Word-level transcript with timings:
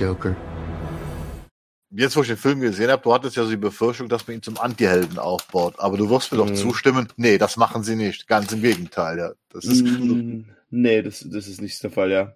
Joker? 0.00 0.34
Jetzt, 1.92 2.16
wo 2.16 2.22
ich 2.22 2.28
den 2.28 2.36
Film 2.36 2.60
gesehen 2.60 2.90
habe, 2.90 3.02
du 3.02 3.12
hattest 3.12 3.36
ja 3.36 3.42
so 3.44 3.50
die 3.50 3.56
Befürchtung, 3.56 4.08
dass 4.08 4.26
man 4.26 4.36
ihn 4.36 4.42
zum 4.42 4.58
Anti-Helden 4.58 5.18
aufbaut. 5.18 5.74
Aber 5.78 5.96
du 5.96 6.08
wirst 6.08 6.30
mir 6.32 6.38
doch 6.38 6.48
Mhm. 6.48 6.54
zustimmen, 6.54 7.08
nee, 7.16 7.36
das 7.36 7.56
machen 7.56 7.82
sie 7.82 7.96
nicht. 7.96 8.28
Ganz 8.28 8.52
im 8.52 8.62
Gegenteil, 8.62 9.18
ja. 9.18 9.32
Das 9.50 9.66
ist, 9.66 9.84
Mm, 9.84 10.42
nee, 10.70 11.02
das, 11.02 11.26
das 11.28 11.48
ist 11.48 11.60
nicht 11.60 11.82
der 11.82 11.90
Fall, 11.90 12.10
ja. 12.12 12.32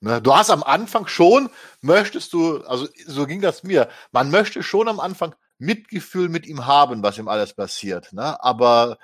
ne, 0.00 0.20
du 0.20 0.34
hast 0.34 0.50
am 0.50 0.62
Anfang 0.62 1.06
schon, 1.06 1.48
möchtest 1.80 2.32
du, 2.34 2.58
also 2.64 2.86
so 3.06 3.26
ging 3.26 3.40
das 3.40 3.62
mir, 3.62 3.88
man 4.12 4.30
möchte 4.30 4.62
schon 4.62 4.86
am 4.86 5.00
Anfang 5.00 5.34
Mitgefühl 5.58 6.28
mit 6.28 6.46
ihm 6.46 6.66
haben, 6.66 7.02
was 7.02 7.18
ihm 7.18 7.28
alles 7.28 7.54
passiert, 7.54 8.12
ne? 8.12 8.42
Aber 8.42 8.98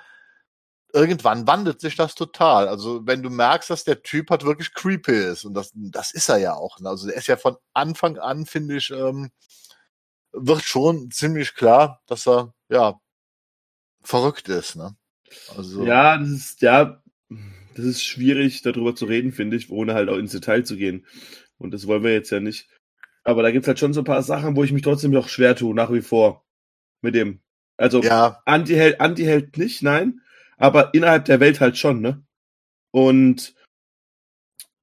irgendwann 0.97 1.47
wandelt 1.47 1.81
sich 1.81 1.95
das 1.95 2.15
total. 2.15 2.67
Also 2.67 3.05
wenn 3.05 3.21
du 3.21 3.29
merkst, 3.29 3.69
dass 3.69 3.83
der 3.83 4.01
Typ 4.01 4.29
halt 4.29 4.43
wirklich 4.43 4.73
creepy 4.73 5.31
ist 5.31 5.45
und 5.45 5.53
das, 5.53 5.71
das 5.73 6.11
ist 6.11 6.29
er 6.29 6.37
ja 6.37 6.53
auch. 6.55 6.79
Ne? 6.79 6.89
Also 6.89 7.09
er 7.09 7.17
ist 7.17 7.27
ja 7.27 7.37
von 7.37 7.57
Anfang 7.73 8.17
an, 8.17 8.45
finde 8.45 8.77
ich, 8.77 8.89
ähm, 8.89 9.29
wird 10.33 10.63
schon 10.63 11.11
ziemlich 11.11 11.55
klar, 11.55 12.01
dass 12.07 12.27
er 12.27 12.53
ja 12.69 12.99
verrückt 14.03 14.49
ist. 14.49 14.75
Ne? 14.75 14.95
Also 15.55 15.85
Ja, 15.85 16.17
das 16.17 16.29
ist, 16.29 16.61
ja, 16.61 17.01
das 17.75 17.85
ist 17.85 18.03
schwierig, 18.03 18.61
darüber 18.63 18.95
zu 18.95 19.05
reden, 19.05 19.31
finde 19.31 19.57
ich, 19.57 19.69
ohne 19.69 19.93
halt 19.93 20.09
auch 20.09 20.17
ins 20.17 20.31
Detail 20.31 20.63
zu 20.63 20.77
gehen. 20.77 21.05
Und 21.57 21.71
das 21.71 21.87
wollen 21.87 22.03
wir 22.03 22.13
jetzt 22.13 22.31
ja 22.31 22.39
nicht. 22.39 22.69
Aber 23.23 23.43
da 23.43 23.51
gibt's 23.51 23.67
halt 23.67 23.79
schon 23.79 23.93
so 23.93 24.01
ein 24.01 24.05
paar 24.05 24.23
Sachen, 24.23 24.55
wo 24.55 24.63
ich 24.63 24.71
mich 24.71 24.83
trotzdem 24.83 25.11
noch 25.11 25.27
schwer 25.27 25.55
tue, 25.55 25.75
nach 25.75 25.91
wie 25.91 26.01
vor. 26.01 26.45
Mit 27.01 27.13
dem. 27.13 27.41
Also, 27.75 28.01
ja, 28.01 28.41
Anti-Held, 28.45 28.99
Anti-Held 28.99 29.57
nicht, 29.57 29.83
nein. 29.83 30.21
Aber 30.57 30.93
innerhalb 30.93 31.25
der 31.25 31.39
Welt 31.39 31.59
halt 31.59 31.77
schon, 31.77 32.01
ne? 32.01 32.23
Und, 32.91 33.53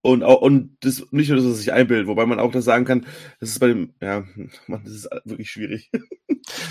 und 0.02 0.22
auch, 0.22 0.40
und 0.40 0.76
das, 0.80 1.04
nicht 1.10 1.28
nur, 1.28 1.38
dass 1.38 1.46
es 1.46 1.58
sich 1.58 1.72
einbildet, 1.72 2.06
wobei 2.06 2.26
man 2.26 2.38
auch 2.38 2.52
das 2.52 2.64
sagen 2.64 2.84
kann, 2.84 3.06
das 3.40 3.50
ist 3.50 3.58
bei 3.58 3.68
dem, 3.68 3.94
ja, 4.00 4.24
man, 4.66 4.84
das 4.84 4.92
ist 4.92 5.08
wirklich 5.24 5.50
schwierig. 5.50 5.90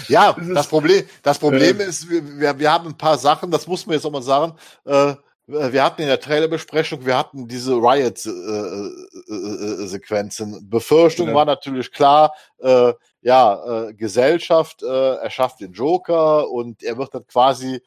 ja, 0.08 0.34
Das 0.38 0.48
ist- 0.48 0.56
das 0.56 0.68
Problem, 0.68 1.04
das 1.22 1.40
Problem 1.40 1.80
äh, 1.80 1.86
ist, 1.86 2.10
wir, 2.10 2.60
wir, 2.60 2.72
haben 2.72 2.88
ein 2.90 2.98
paar 2.98 3.18
Sachen, 3.18 3.52
das 3.52 3.68
muss 3.68 3.86
man 3.86 3.96
jetzt 3.96 4.06
auch 4.06 4.12
mal 4.12 4.22
sagen, 4.22 4.54
äh, 4.86 5.16
wir 5.46 5.84
hatten 5.84 6.04
in 6.04 6.08
der 6.08 6.22
Trailerbesprechung, 6.22 7.06
wir 7.06 7.18
hatten 7.18 7.50
diese 7.50 7.74
Riot-Sequenzen. 7.74 10.70
Befürchtung 10.70 11.28
Ja. 11.28 11.34
war 11.34 11.44
natürlich 11.44 11.92
klar, 11.92 12.34
äh, 12.60 12.94
ja, 13.22 13.88
äh, 13.90 13.94
Gesellschaft 13.94 14.84
äh, 14.84 15.16
erschafft 15.16 15.60
den 15.60 15.74
Joker 15.74 16.50
und 16.50 16.82
er 16.82 16.98
wird 16.98 17.14
dann 17.14 17.28
quasi, 17.28 17.82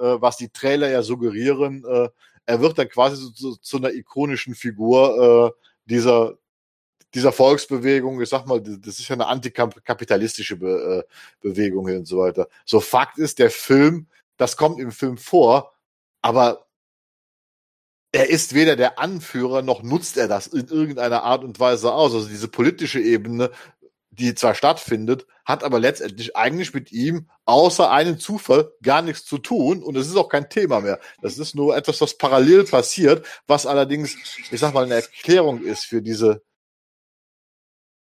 äh, 0.00 0.20
was 0.20 0.36
die 0.36 0.48
Trailer 0.48 0.88
ja 0.88 1.02
suggerieren, 1.02 1.84
äh, 1.84 2.08
er 2.46 2.60
wird 2.60 2.78
dann 2.78 2.88
quasi 2.88 3.16
zu, 3.16 3.32
zu, 3.32 3.56
zu 3.56 3.76
einer 3.78 3.92
ikonischen 3.92 4.54
Figur 4.54 5.54
äh, 5.56 5.60
dieser 5.86 6.38
dieser 7.14 7.32
Volksbewegung, 7.32 8.20
ich 8.20 8.28
sag 8.28 8.46
mal, 8.46 8.60
das 8.60 8.98
ist 8.98 9.08
ja 9.08 9.14
eine 9.14 9.26
antikapitalistische 9.26 10.56
Be 10.56 11.04
äh, 11.08 11.12
Bewegung 11.40 11.86
und 11.86 12.06
so 12.06 12.18
weiter. 12.18 12.48
So 12.66 12.80
Fakt 12.80 13.18
ist, 13.18 13.38
der 13.38 13.50
Film, 13.50 14.06
das 14.36 14.56
kommt 14.56 14.80
im 14.80 14.92
Film 14.92 15.16
vor, 15.16 15.72
aber 16.20 16.66
er 18.12 18.28
ist 18.28 18.54
weder 18.54 18.76
der 18.76 18.98
Anführer 18.98 19.62
noch 19.62 19.82
nutzt 19.82 20.16
er 20.16 20.28
das 20.28 20.46
in 20.46 20.68
irgendeiner 20.68 21.22
Art 21.22 21.44
und 21.44 21.58
Weise 21.60 21.92
aus. 21.92 22.14
Also 22.14 22.28
diese 22.28 22.48
politische 22.48 23.00
Ebene, 23.00 23.50
die 24.10 24.34
zwar 24.34 24.54
stattfindet, 24.54 25.26
hat 25.46 25.64
aber 25.64 25.78
letztendlich 25.80 26.36
eigentlich 26.36 26.74
mit 26.74 26.92
ihm 26.92 27.30
außer 27.46 27.90
einem 27.90 28.18
Zufall 28.18 28.70
gar 28.82 29.00
nichts 29.00 29.24
zu 29.24 29.38
tun 29.38 29.82
und 29.82 29.96
es 29.96 30.08
ist 30.08 30.16
auch 30.16 30.28
kein 30.28 30.50
Thema 30.50 30.80
mehr. 30.80 31.00
Das 31.22 31.38
ist 31.38 31.54
nur 31.54 31.76
etwas, 31.76 32.00
was 32.00 32.18
parallel 32.18 32.64
passiert, 32.64 33.24
was 33.46 33.64
allerdings, 33.66 34.16
ich 34.50 34.60
sag 34.60 34.74
mal, 34.74 34.84
eine 34.84 34.94
Erklärung 34.96 35.62
ist 35.62 35.84
für 35.84 36.02
diese, 36.02 36.42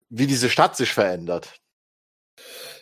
wie 0.09 0.27
diese 0.27 0.49
Stadt 0.49 0.77
sich 0.77 0.93
verändert. 0.93 1.59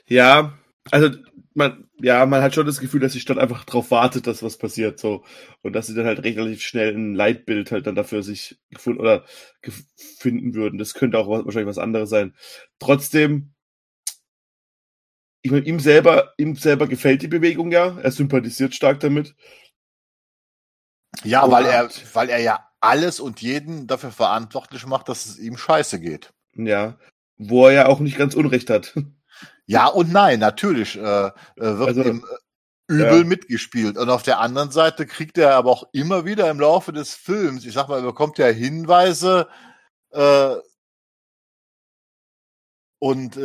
Ja, 0.07 0.57
also 0.91 1.09
man, 1.53 1.89
ja, 2.01 2.25
man 2.25 2.41
hat 2.41 2.55
schon 2.55 2.65
das 2.65 2.79
Gefühl, 2.79 2.99
dass 3.01 3.13
die 3.13 3.19
Stadt 3.19 3.37
einfach 3.37 3.65
drauf 3.65 3.91
wartet, 3.91 4.27
dass 4.27 4.43
was 4.43 4.57
passiert, 4.57 4.99
so. 4.99 5.23
Und 5.61 5.73
dass 5.73 5.87
sie 5.87 5.95
dann 5.95 6.05
halt 6.05 6.23
relativ 6.23 6.61
schnell 6.61 6.95
ein 6.95 7.13
Leitbild 7.15 7.71
halt 7.71 7.87
dann 7.87 7.95
dafür 7.95 8.23
sich 8.23 8.59
gefunden 8.69 9.01
oder 9.01 9.25
finden 10.19 10.53
würden. 10.53 10.77
Das 10.77 10.93
könnte 10.93 11.17
auch 11.17 11.27
wa- 11.27 11.45
wahrscheinlich 11.45 11.67
was 11.69 11.77
anderes 11.77 12.09
sein. 12.09 12.35
Trotzdem, 12.79 13.53
ich 15.49 15.51
meine, 15.51 15.65
ihm 15.65 15.79
selber, 15.79 16.33
ihm 16.37 16.55
selber 16.55 16.87
gefällt 16.87 17.23
die 17.23 17.27
Bewegung 17.27 17.71
ja. 17.71 17.97
Er 17.99 18.11
sympathisiert 18.11 18.75
stark 18.75 18.99
damit. 18.99 19.35
Ja, 21.23 21.49
weil 21.49 21.65
er, 21.65 21.89
weil 22.13 22.29
er 22.29 22.39
ja 22.39 22.69
alles 22.79 23.19
und 23.19 23.41
jeden 23.41 23.87
dafür 23.87 24.11
verantwortlich 24.11 24.85
macht, 24.85 25.09
dass 25.09 25.25
es 25.25 25.39
ihm 25.39 25.57
scheiße 25.57 25.99
geht. 25.99 26.31
Ja. 26.53 26.97
Wo 27.37 27.67
er 27.67 27.73
ja 27.73 27.85
auch 27.87 27.99
nicht 27.99 28.17
ganz 28.17 28.35
Unrecht 28.35 28.69
hat. 28.69 28.93
Ja 29.65 29.85
und 29.85 30.11
nein, 30.11 30.39
natürlich 30.39 30.97
äh, 30.97 31.27
äh, 31.27 31.31
wird 31.55 31.89
Also, 31.89 32.03
ihm 32.03 32.25
äh, 32.89 32.91
übel 32.91 33.19
ja. 33.19 33.23
mitgespielt. 33.23 33.99
Und 33.99 34.09
auf 34.09 34.23
der 34.23 34.39
anderen 34.39 34.71
Seite 34.71 35.05
kriegt 35.05 35.37
er 35.37 35.53
aber 35.53 35.69
auch 35.69 35.83
immer 35.93 36.25
wieder 36.25 36.49
im 36.49 36.59
Laufe 36.59 36.91
des 36.91 37.13
Films, 37.13 37.63
ich 37.65 37.73
sag 37.73 37.87
mal, 37.87 37.99
er 37.99 38.05
bekommt 38.05 38.39
ja 38.39 38.47
Hinweise 38.47 39.47
äh, 40.09 40.55
und 42.99 43.37
äh, 43.37 43.43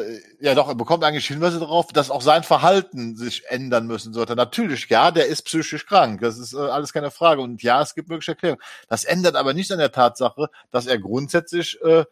äh, 0.00 0.22
ja 0.40 0.54
doch, 0.54 0.68
er 0.68 0.74
bekommt 0.74 1.04
eigentlich 1.04 1.26
Hinweise 1.26 1.60
darauf, 1.60 1.88
dass 1.92 2.10
auch 2.10 2.22
sein 2.22 2.42
Verhalten 2.42 3.14
sich 3.14 3.46
ändern 3.48 3.86
müssen 3.86 4.14
sollte. 4.14 4.34
Natürlich, 4.34 4.88
ja, 4.88 5.10
der 5.10 5.26
ist 5.26 5.42
psychisch 5.42 5.84
krank, 5.84 6.22
das 6.22 6.38
ist 6.38 6.54
äh, 6.54 6.58
alles 6.58 6.94
keine 6.94 7.10
Frage. 7.10 7.42
Und 7.42 7.62
ja, 7.62 7.82
es 7.82 7.94
gibt 7.94 8.08
mögliche 8.08 8.32
Erklärungen. 8.32 8.62
Das 8.88 9.04
ändert 9.04 9.36
aber 9.36 9.52
nicht 9.52 9.70
an 9.70 9.78
der 9.78 9.92
Tatsache, 9.92 10.48
dass 10.70 10.86
er 10.86 10.98
grundsätzlich 10.98 11.78
äh, 11.82 12.06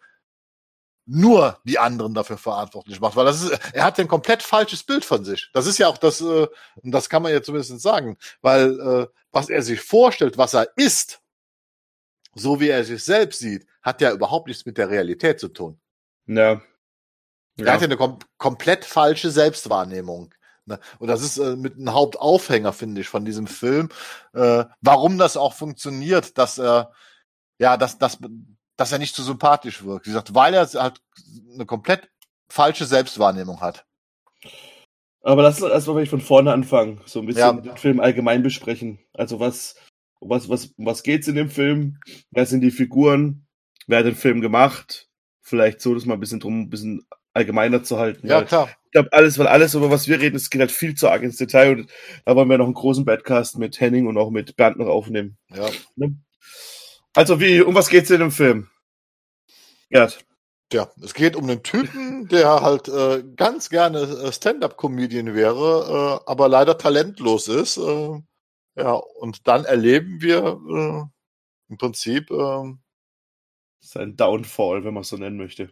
nur 1.07 1.59
die 1.65 1.79
anderen 1.79 2.13
dafür 2.13 2.37
verantwortlich 2.37 3.01
macht, 3.01 3.17
weil 3.17 3.27
das 3.27 3.43
ist, 3.43 3.59
er 3.73 3.85
hat 3.85 3.99
ein 3.99 4.09
komplett 4.09 4.43
falsches 4.43 4.83
Bild 4.83 5.07
von 5.07 5.25
sich. 5.25 5.51
Das 5.55 5.67
ist 5.67 5.79
ja 5.79 5.89
auch 5.89 5.99
das, 5.99 6.21
äh, 6.21 6.47
und 6.83 6.93
das 6.93 7.09
kann 7.09 7.23
man 7.23 7.33
ja 7.33 7.43
zumindest 7.43 7.81
sagen, 7.81 8.19
weil 8.43 8.79
äh, 8.81 9.07
was 9.33 9.49
er 9.49 9.63
sich 9.63 9.81
vorstellt, 9.81 10.37
was 10.37 10.55
er 10.55 10.69
ist, 10.77 11.23
so 12.35 12.61
wie 12.61 12.69
er 12.69 12.85
sich 12.85 13.03
selbst 13.03 13.41
sieht, 13.41 13.67
hat 13.83 14.03
ja 14.03 14.13
überhaupt 14.13 14.49
nichts 14.49 14.67
mit 14.67 14.77
der 14.77 14.91
Realität 14.91 15.41
zu 15.41 15.49
tun. 15.49 15.81
Ja. 16.27 16.61
Er 17.57 17.73
hat 17.73 17.81
ja 17.81 17.87
eine 17.87 17.97
kom 17.97 18.19
komplett 18.37 18.85
falsche 18.85 19.31
Selbstwahrnehmung. 19.31 20.35
Ne? 20.67 20.81
Und 20.99 21.09
das 21.09 21.23
ist 21.23 21.39
äh, 21.39 21.57
mit 21.57 21.75
einem 21.75 21.93
Hauptaufhänger, 21.93 22.73
finde 22.73 23.01
ich, 23.01 23.09
von 23.09 23.25
diesem 23.25 23.47
Film, 23.47 23.91
äh, 24.33 24.65
warum 24.81 25.19
das 25.19 25.37
auch 25.37 25.55
funktioniert, 25.55 26.39
dass 26.39 26.59
er, 26.59 26.93
ja, 27.59 27.77
dass, 27.77 27.99
dass, 27.99 28.19
dass 28.77 28.93
er 28.93 28.99
nicht 28.99 29.15
so 29.15 29.23
sympathisch 29.23 29.85
wirkt. 29.85 30.07
Wie 30.07 30.11
gesagt, 30.11 30.35
weil 30.35 30.55
er 30.55 30.67
halt 30.67 31.01
eine 31.53 31.67
komplett 31.67 32.11
falsche 32.49 32.87
Selbstwahrnehmung 32.87 33.61
hat. 33.61 33.85
Aber 35.23 35.43
lass 35.43 35.63
uns 35.63 35.73
erstmal 35.73 35.97
vielleicht 35.97 36.11
von 36.11 36.21
vorne 36.21 36.53
anfangen, 36.53 37.01
so 37.07 37.21
ein 37.21 37.27
bisschen 37.27 37.41
Ja. 37.41 37.53
den 37.53 37.77
Film 37.77 38.01
allgemein 38.01 38.43
besprechen. 38.43 38.99
Also 39.15 39.41
was, 39.41 39.77
was, 40.21 40.49
was, 40.49 40.75
was 40.77 41.03
geht's 41.03 41.29
in 41.29 41.35
dem 41.35 41.51
Film? 41.51 41.99
Wer 42.31 42.47
sind 42.47 42.61
die 42.61 42.71
Figuren? 42.71 43.47
Wer 43.87 43.99
hat 44.01 44.07
den 44.07 44.17
Film 44.17 44.41
gemacht? 44.41 45.09
Vielleicht 45.41 45.81
so, 45.81 45.95
das 45.95 46.05
mal 46.07 46.15
ein 46.15 46.21
bisschen 46.21 46.41
drum, 46.41 46.63
ein 46.63 46.71
bisschen 46.71 47.07
allgemeiner 47.35 47.83
zu 47.83 47.99
halten. 47.99 48.27
Ja, 48.27 48.43
klar. 48.43 48.71
Ich 48.87 48.93
glaube, 48.93 49.13
alles, 49.13 49.39
weil 49.39 49.49
alles, 49.49 49.75
über 49.75 49.91
was 49.91 50.09
wir 50.09 50.21
reden, 50.21 50.37
es 50.37 50.51
geht 50.51 50.61
halt 50.61 50.73
viel 50.73 50.95
zu 50.95 51.09
arg 51.09 51.23
ins 51.23 51.37
Detail 51.37 51.77
und 51.77 51.91
da 52.25 52.37
wollen 52.37 52.49
wir 52.49 52.59
noch 52.59 52.65
einen 52.65 52.75
großen 52.75 53.05
Badcast 53.05 53.59
mit 53.59 53.81
Henning 53.81 54.07
und 54.07 54.17
auch 54.17 54.31
mit 54.31 54.57
Bernd 54.57 54.79
noch 54.79 54.87
aufnehmen. 54.87 55.37
Ja. 55.53 55.69
Also 57.13 57.41
wie, 57.41 57.61
um 57.61 57.75
was 57.75 57.89
geht's 57.89 58.11
in 58.11 58.21
dem 58.21 58.31
Film? 58.31 58.69
Gerd. 59.91 60.25
Tja, 60.71 60.91
es 61.03 61.13
geht 61.13 61.37
um 61.37 61.45
einen 61.45 61.63
Typen, 61.63 62.27
der 62.29 62.63
halt 62.63 62.89
äh, 62.89 63.23
ganz 63.37 63.69
gerne 63.69 64.01
äh, 64.01 64.33
Stand-up-Comedian 64.33 65.35
wäre, 65.35 66.21
äh, 66.25 66.31
aber 66.31 66.49
leider 66.49 66.79
talentlos 66.79 67.49
ist. 67.49 67.77
Äh, 67.77 68.21
ja, 68.77 68.93
und 68.93 69.47
dann 69.47 69.65
erleben 69.65 70.21
wir 70.21 70.59
äh, 70.69 71.71
im 71.71 71.79
Prinzip, 71.79 72.31
äh, 72.31 72.75
Sein 73.87 74.17
Downfall, 74.17 74.83
wenn 74.85 74.95
man 74.95 75.03
es 75.03 75.11
so 75.11 75.17
nennen 75.17 75.37
möchte. 75.37 75.71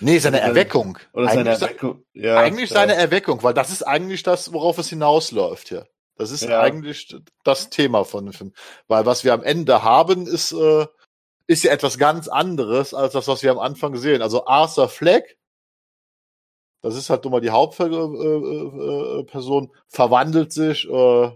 nee, 0.00 0.18
seine 0.18 0.38
Oder 0.38 0.46
Erweckung. 0.46 0.98
Oder 1.12 1.28
seine 1.28 1.50
eigentlich 1.50 1.62
Erweckung. 1.62 2.04
Ja, 2.14 2.38
eigentlich 2.38 2.70
ja. 2.70 2.74
seine 2.76 2.94
Erweckung, 2.94 3.42
weil 3.42 3.52
das 3.52 3.70
ist 3.70 3.82
eigentlich 3.82 4.22
das, 4.22 4.52
worauf 4.54 4.78
es 4.78 4.88
hinausläuft 4.88 5.68
hier. 5.68 5.86
Das 6.16 6.30
ist 6.30 6.42
Ja. 6.42 6.60
eigentlich 6.60 7.14
das 7.44 7.68
Thema 7.68 8.04
von 8.04 8.24
dem 8.24 8.32
Film. 8.32 8.52
Weil 8.88 9.04
was 9.04 9.24
wir 9.24 9.34
am 9.34 9.42
Ende 9.42 9.82
haben, 9.82 10.26
ist, 10.26 10.52
äh, 10.52 10.86
ist 11.46 11.62
ja 11.62 11.70
etwas 11.72 11.98
ganz 11.98 12.28
anderes 12.28 12.94
als 12.94 13.12
das, 13.12 13.28
was 13.28 13.42
wir 13.42 13.50
am 13.50 13.58
Anfang 13.58 13.94
sehen. 13.96 14.22
Also 14.22 14.46
Arthur 14.46 14.88
Fleck, 14.88 15.38
das 16.82 16.96
ist 16.96 17.10
halt 17.10 17.24
nun 17.24 17.32
mal 17.32 17.40
die 17.40 17.50
Hauptperson, 17.50 19.20
äh, 19.20 19.24
Person, 19.24 19.70
verwandelt 19.86 20.52
sich 20.52 20.88
äh, 20.88 21.30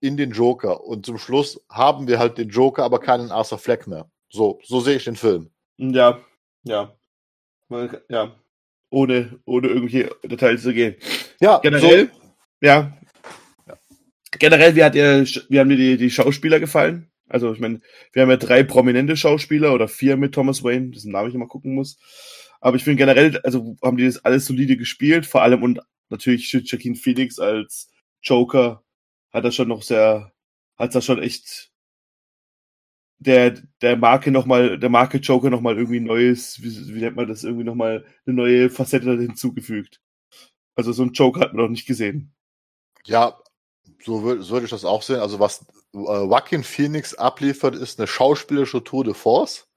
in 0.00 0.16
den 0.16 0.30
Joker. 0.30 0.84
Und 0.84 1.04
zum 1.04 1.18
Schluss 1.18 1.62
haben 1.68 2.08
wir 2.08 2.18
halt 2.18 2.38
den 2.38 2.48
Joker, 2.48 2.84
aber 2.84 2.98
keinen 2.98 3.30
Arthur 3.30 3.58
Fleck 3.58 3.86
mehr. 3.86 4.10
So, 4.30 4.60
so 4.62 4.80
sehe 4.80 4.96
ich 4.96 5.04
den 5.04 5.16
Film. 5.16 5.50
Ja, 5.76 6.20
ja. 6.62 6.96
Ja. 8.08 8.34
Ohne, 8.90 9.38
ohne 9.44 9.68
irgendwelche 9.68 10.10
Details 10.24 10.62
zu 10.62 10.72
gehen. 10.72 10.96
Ja, 11.40 11.58
Generell, 11.58 12.06
so, 12.06 12.20
ja. 12.60 12.96
Generell, 14.38 14.74
wie 14.74 14.84
hat 14.84 14.94
ihr, 14.94 15.24
wie 15.48 15.60
haben 15.60 15.68
dir 15.68 15.76
die, 15.76 15.96
die 15.96 16.10
Schauspieler 16.10 16.60
gefallen? 16.60 17.10
Also 17.28 17.52
ich 17.52 17.60
meine, 17.60 17.80
wir 18.12 18.22
haben 18.22 18.30
ja 18.30 18.36
drei 18.36 18.64
prominente 18.64 19.16
Schauspieler 19.16 19.72
oder 19.72 19.86
vier 19.86 20.16
mit 20.16 20.34
Thomas 20.34 20.64
Wayne, 20.64 20.90
dessen 20.90 21.12
Namen 21.12 21.28
ich 21.28 21.34
immer 21.34 21.46
gucken 21.46 21.74
muss. 21.74 21.98
Aber 22.60 22.76
ich 22.76 22.84
finde 22.84 22.98
generell, 22.98 23.38
also 23.42 23.76
haben 23.82 23.96
die 23.96 24.06
das 24.06 24.24
alles 24.24 24.46
solide 24.46 24.76
gespielt, 24.76 25.26
vor 25.26 25.42
allem 25.42 25.62
und 25.62 25.80
natürlich 26.08 26.50
Joaquin 26.52 26.96
Phoenix 26.96 27.38
als 27.38 27.90
Joker 28.22 28.84
hat 29.30 29.44
er 29.44 29.52
schon 29.52 29.68
noch 29.68 29.82
sehr, 29.82 30.32
hat 30.76 30.94
er 30.94 31.00
schon 31.00 31.22
echt 31.22 31.69
der, 33.20 33.50
der 33.82 33.96
Marke 33.96 34.30
nochmal, 34.30 34.78
der 34.78 34.88
Marke 34.88 35.18
Joker 35.18 35.50
nochmal 35.50 35.76
irgendwie 35.76 36.00
neues, 36.00 36.60
wie, 36.62 36.94
wie 36.94 37.00
nennt 37.00 37.16
man 37.16 37.28
das, 37.28 37.44
irgendwie 37.44 37.64
nochmal 37.64 38.04
eine 38.26 38.34
neue 38.34 38.70
Facette 38.70 39.10
hinzugefügt. 39.18 40.00
Also 40.74 40.92
so 40.92 41.02
ein 41.02 41.12
Joker 41.12 41.40
hat 41.40 41.52
man 41.52 41.64
noch 41.64 41.70
nicht 41.70 41.86
gesehen. 41.86 42.34
Ja, 43.04 43.38
so 44.02 44.22
würde 44.22 44.42
so 44.42 44.54
würd 44.54 44.64
ich 44.64 44.70
das 44.70 44.86
auch 44.86 45.02
sehen. 45.02 45.20
Also 45.20 45.38
was 45.38 45.66
äh, 45.94 45.98
Joaquin 45.98 46.64
Phoenix 46.64 47.14
abliefert, 47.14 47.74
ist 47.74 47.98
eine 47.98 48.06
schauspielerische 48.06 48.82
Tour 48.82 49.04
de 49.04 49.14
Force. 49.14 49.68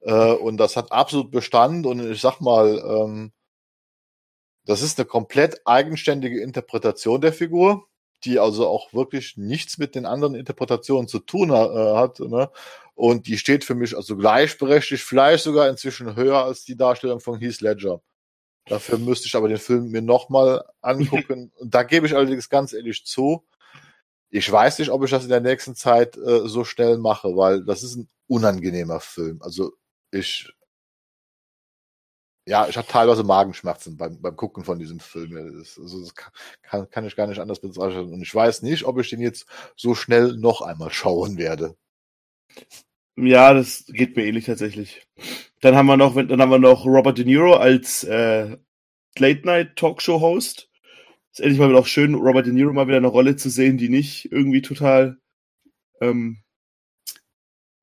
Äh, 0.00 0.32
und 0.34 0.58
das 0.58 0.76
hat 0.76 0.92
absolut 0.92 1.30
Bestand. 1.30 1.86
Und 1.86 2.00
ich 2.00 2.20
sag 2.20 2.40
mal, 2.40 2.78
ähm, 2.78 3.32
das 4.66 4.82
ist 4.82 4.98
eine 4.98 5.06
komplett 5.06 5.62
eigenständige 5.64 6.42
Interpretation 6.42 7.22
der 7.22 7.32
Figur 7.32 7.88
die 8.24 8.38
also 8.38 8.66
auch 8.66 8.92
wirklich 8.92 9.36
nichts 9.36 9.78
mit 9.78 9.94
den 9.94 10.06
anderen 10.06 10.34
Interpretationen 10.34 11.08
zu 11.08 11.18
tun 11.20 11.50
äh, 11.50 11.54
hat. 11.54 12.20
Ne? 12.20 12.50
Und 12.94 13.26
die 13.26 13.38
steht 13.38 13.64
für 13.64 13.74
mich 13.74 13.96
also 13.96 14.16
gleichberechtigt, 14.16 15.02
vielleicht 15.02 15.44
sogar 15.44 15.68
inzwischen 15.68 16.16
höher 16.16 16.44
als 16.44 16.64
die 16.64 16.76
Darstellung 16.76 17.20
von 17.20 17.38
Heath 17.38 17.60
Ledger. 17.60 18.00
Dafür 18.66 18.98
müsste 18.98 19.26
ich 19.26 19.36
aber 19.36 19.48
den 19.48 19.58
Film 19.58 19.90
mir 19.90 20.02
nochmal 20.02 20.64
angucken. 20.80 21.52
Und 21.58 21.74
da 21.74 21.84
gebe 21.84 22.06
ich 22.06 22.14
allerdings 22.14 22.48
ganz 22.48 22.72
ehrlich 22.72 23.04
zu, 23.04 23.44
ich 24.30 24.50
weiß 24.50 24.78
nicht, 24.78 24.90
ob 24.90 25.04
ich 25.04 25.10
das 25.10 25.22
in 25.22 25.30
der 25.30 25.40
nächsten 25.40 25.74
Zeit 25.74 26.16
äh, 26.16 26.46
so 26.46 26.64
schnell 26.64 26.98
mache, 26.98 27.34
weil 27.36 27.64
das 27.64 27.82
ist 27.82 27.96
ein 27.96 28.08
unangenehmer 28.26 29.00
Film. 29.00 29.40
Also 29.40 29.72
ich 30.10 30.52
ja, 32.48 32.66
ich 32.66 32.78
hatte 32.78 32.88
teilweise 32.90 33.24
Magenschmerzen 33.24 33.98
beim, 33.98 34.22
beim 34.22 34.34
Gucken 34.34 34.64
von 34.64 34.78
diesem 34.78 35.00
Film. 35.00 35.58
Das, 35.58 35.78
also 35.78 36.00
das 36.00 36.14
kann, 36.14 36.88
kann 36.88 37.04
ich 37.04 37.14
gar 37.14 37.26
nicht 37.26 37.40
anders 37.40 37.60
bezeichnen. 37.60 38.10
Und 38.10 38.22
ich 38.22 38.34
weiß 38.34 38.62
nicht, 38.62 38.84
ob 38.84 38.98
ich 38.98 39.10
den 39.10 39.20
jetzt 39.20 39.46
so 39.76 39.94
schnell 39.94 40.34
noch 40.38 40.62
einmal 40.62 40.90
schauen 40.90 41.36
werde. 41.36 41.76
Ja, 43.16 43.52
das 43.52 43.84
geht 43.88 44.16
mir 44.16 44.24
ähnlich 44.24 44.46
tatsächlich. 44.46 45.06
Dann 45.60 45.76
haben 45.76 45.86
wir 45.86 45.98
noch, 45.98 46.14
dann 46.14 46.40
haben 46.40 46.50
wir 46.50 46.58
noch 46.58 46.86
Robert 46.86 47.18
De 47.18 47.26
Niro 47.26 47.54
als 47.54 48.02
äh, 48.04 48.56
Late 49.18 49.42
Night 49.44 49.76
Talkshow 49.76 50.18
Host. 50.18 50.70
Ist 51.32 51.40
endlich 51.40 51.58
mal 51.58 51.68
wieder 51.68 51.80
auch 51.80 51.86
schön, 51.86 52.14
Robert 52.14 52.46
De 52.46 52.52
Niro 52.54 52.72
mal 52.72 52.86
wieder 52.86 52.96
eine 52.96 53.08
Rolle 53.08 53.36
zu 53.36 53.50
sehen, 53.50 53.76
die 53.76 53.90
nicht 53.90 54.32
irgendwie 54.32 54.62
total, 54.62 55.18
ähm, 56.00 56.38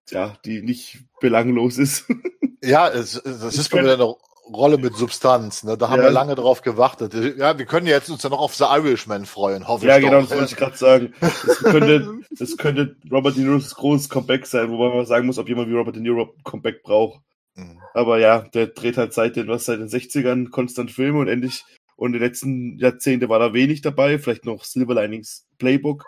ja, 0.09 0.39
die 0.43 0.63
nicht 0.63 1.03
belanglos 1.21 1.77
ist. 1.77 2.05
Ja, 2.63 2.89
es, 2.89 3.21
das 3.23 3.57
ist 3.57 3.71
mal 3.71 3.83
wieder 3.83 3.93
eine 3.93 4.15
Rolle 4.53 4.77
mit 4.77 4.95
Substanz. 4.95 5.63
Ne? 5.63 5.77
Da 5.77 5.89
haben 5.89 5.99
ja. 5.99 6.05
wir 6.05 6.11
lange 6.11 6.35
drauf 6.35 6.61
gewartet. 6.61 7.13
Ja, 7.37 7.57
wir 7.57 7.65
können 7.65 7.87
jetzt 7.87 8.09
uns 8.09 8.23
ja 8.23 8.29
noch 8.29 8.39
auf 8.39 8.55
The 8.55 8.65
Irishman 8.65 9.25
freuen, 9.25 9.67
hoffe 9.67 9.87
ja, 9.87 9.97
ich. 9.97 10.03
Ja, 10.03 10.09
genau, 10.09 10.21
das 10.21 10.31
wollte 10.31 10.51
ich 10.51 10.57
gerade 10.57 10.77
sagen. 10.77 11.13
Das 11.19 11.59
könnte, 11.59 12.19
das 12.31 12.57
könnte 12.57 12.95
Robert 13.11 13.35
De 13.35 13.43
Niro's 13.43 13.75
großes 13.75 14.09
Comeback 14.09 14.45
sein, 14.45 14.71
wobei 14.71 14.95
man 14.95 15.05
sagen 15.05 15.25
muss, 15.25 15.37
ob 15.37 15.49
jemand 15.49 15.69
wie 15.69 15.75
Robert 15.75 15.95
De 15.95 16.01
Niro 16.01 16.33
Comeback 16.43 16.83
braucht. 16.83 17.21
Mhm. 17.55 17.79
Aber 17.93 18.19
ja, 18.19 18.41
der 18.41 18.67
dreht 18.67 18.97
halt 18.97 19.13
seit 19.13 19.35
den, 19.35 19.47
was, 19.47 19.65
seit 19.65 19.79
den 19.79 19.87
60ern 19.87 20.49
konstant 20.49 20.91
Filme 20.91 21.19
und 21.19 21.27
endlich, 21.27 21.63
und 21.95 22.13
die 22.13 22.19
letzten 22.19 22.77
Jahrzehnte 22.77 23.29
war 23.29 23.39
da 23.39 23.53
wenig 23.53 23.81
dabei, 23.81 24.19
vielleicht 24.19 24.45
noch 24.45 24.63
Silver 24.63 24.93
Linings 24.93 25.47
Playbook. 25.57 26.05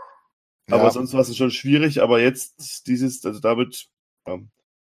Aber 0.69 0.83
ja. 0.83 0.91
sonst 0.91 1.13
war 1.13 1.21
es 1.21 1.35
schon 1.35 1.51
schwierig, 1.51 2.01
aber 2.01 2.19
jetzt 2.19 2.87
dieses, 2.87 3.23
also 3.25 3.39
damit, 3.39 3.87
ja, 4.27 4.37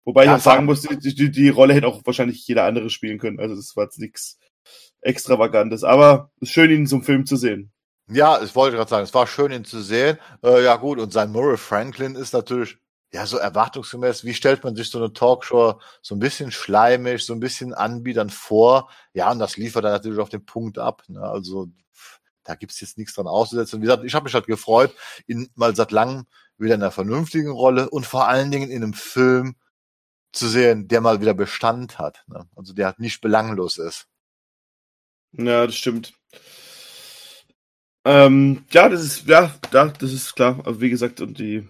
Wobei 0.08 0.24
ja, 0.24 0.32
ich 0.32 0.40
auch 0.40 0.42
sagen 0.42 0.64
muss, 0.64 0.80
die, 0.80 1.14
die, 1.14 1.30
die, 1.30 1.50
Rolle 1.50 1.74
hätte 1.74 1.86
auch 1.86 2.00
wahrscheinlich 2.06 2.46
jeder 2.46 2.64
andere 2.64 2.88
spielen 2.88 3.18
können. 3.18 3.38
Also 3.38 3.54
das 3.54 3.76
war 3.76 3.84
jetzt 3.84 3.98
nichts 3.98 4.38
Extravagantes. 5.02 5.84
Aber 5.84 6.30
es 6.36 6.48
ist 6.48 6.54
schön, 6.54 6.70
ihn 6.70 6.86
zum 6.86 7.02
Film 7.02 7.26
zu 7.26 7.36
sehen. 7.36 7.72
Ja, 8.10 8.42
ich 8.42 8.56
wollte 8.56 8.78
gerade 8.78 8.88
sagen, 8.88 9.04
es 9.04 9.12
war 9.12 9.26
schön, 9.26 9.52
ihn 9.52 9.66
zu 9.66 9.82
sehen. 9.82 10.16
Äh, 10.42 10.64
ja 10.64 10.76
gut, 10.76 10.98
und 10.98 11.12
sein 11.12 11.30
Murray 11.30 11.58
Franklin 11.58 12.14
ist 12.14 12.32
natürlich 12.32 12.78
ja 13.12 13.26
so 13.26 13.36
erwartungsgemäß. 13.36 14.24
Wie 14.24 14.32
stellt 14.32 14.64
man 14.64 14.74
sich 14.74 14.88
so 14.88 14.96
eine 14.96 15.12
Talkshow 15.12 15.78
so 16.00 16.14
ein 16.14 16.20
bisschen 16.20 16.52
schleimig, 16.52 17.26
so 17.26 17.34
ein 17.34 17.40
bisschen 17.40 17.74
anbietern 17.74 18.30
vor? 18.30 18.88
Ja, 19.12 19.30
und 19.30 19.40
das 19.40 19.58
liefert 19.58 19.84
er 19.84 19.90
natürlich 19.90 20.20
auf 20.20 20.30
den 20.30 20.46
Punkt 20.46 20.78
ab. 20.78 21.02
Ne? 21.08 21.20
Also 21.20 21.68
da 22.44 22.54
gibt's 22.54 22.80
jetzt 22.80 22.96
nichts 22.96 23.12
dran 23.12 23.26
auszusetzen. 23.26 23.82
Wie 23.82 23.84
gesagt, 23.84 24.04
ich 24.04 24.14
habe 24.14 24.24
mich 24.24 24.32
halt 24.32 24.46
gefreut, 24.46 24.94
ihn 25.26 25.50
mal 25.54 25.76
seit 25.76 25.92
langem 25.92 26.24
wieder 26.56 26.76
in 26.76 26.82
einer 26.82 26.92
vernünftigen 26.92 27.50
Rolle 27.50 27.90
und 27.90 28.06
vor 28.06 28.26
allen 28.26 28.50
Dingen 28.50 28.70
in 28.70 28.82
einem 28.82 28.94
Film, 28.94 29.54
zu 30.32 30.48
sehen, 30.48 30.88
der 30.88 31.00
mal 31.00 31.20
wieder 31.20 31.34
Bestand 31.34 31.98
hat. 31.98 32.24
Ne? 32.26 32.48
Also 32.56 32.72
der 32.72 32.86
halt 32.86 33.00
nicht 33.00 33.20
belanglos 33.20 33.78
ist. 33.78 34.08
Ja, 35.32 35.66
das 35.66 35.76
stimmt. 35.76 36.14
Ähm, 38.04 38.64
ja, 38.70 38.88
das 38.88 39.02
ist, 39.02 39.26
ja, 39.26 39.54
ja, 39.72 39.88
das 39.88 40.12
ist 40.12 40.34
klar. 40.34 40.60
Aber 40.60 40.80
wie 40.80 40.90
gesagt, 40.90 41.20
und 41.20 41.38
die, 41.38 41.68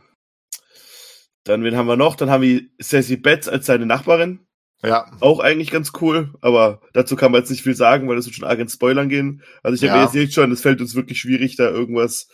dann, 1.45 1.65
wen 1.65 1.77
haben 1.77 1.89
wir 1.89 1.97
noch? 1.97 2.15
Dann 2.15 2.31
haben 2.31 2.43
wir 2.43 2.63
Sassy 2.79 3.17
Betts 3.17 3.49
als 3.49 3.67
seine 3.67 3.87
Nachbarin. 3.87 4.47
Ja. 4.83 5.11
Auch 5.21 5.41
eigentlich 5.41 5.73
ganz 5.73 5.93
cool, 6.01 6.35
aber 6.41 6.81
dazu 6.93 7.17
kann 7.17 7.33
man 7.33 7.41
jetzt 7.41 7.51
nicht 7.51 7.65
viel 7.65 7.75
sagen, 7.75 8.09
weil 8.09 8.15
das 8.15 8.27
wird 8.27 8.37
schon 8.37 8.47
arg 8.47 8.61
in 8.61 8.69
Spoilern 8.69 9.09
gehen. 9.09 9.43
Also 9.65 9.75
ich 9.75 9.91
habe 9.91 10.17
ja. 10.17 10.23
jetzt 10.23 10.35
schon, 10.35 10.53
es 10.53 10.61
fällt 10.61 10.81
uns 10.81 10.95
wirklich 10.95 11.19
schwierig, 11.19 11.57
da 11.57 11.69
irgendwas 11.69 12.29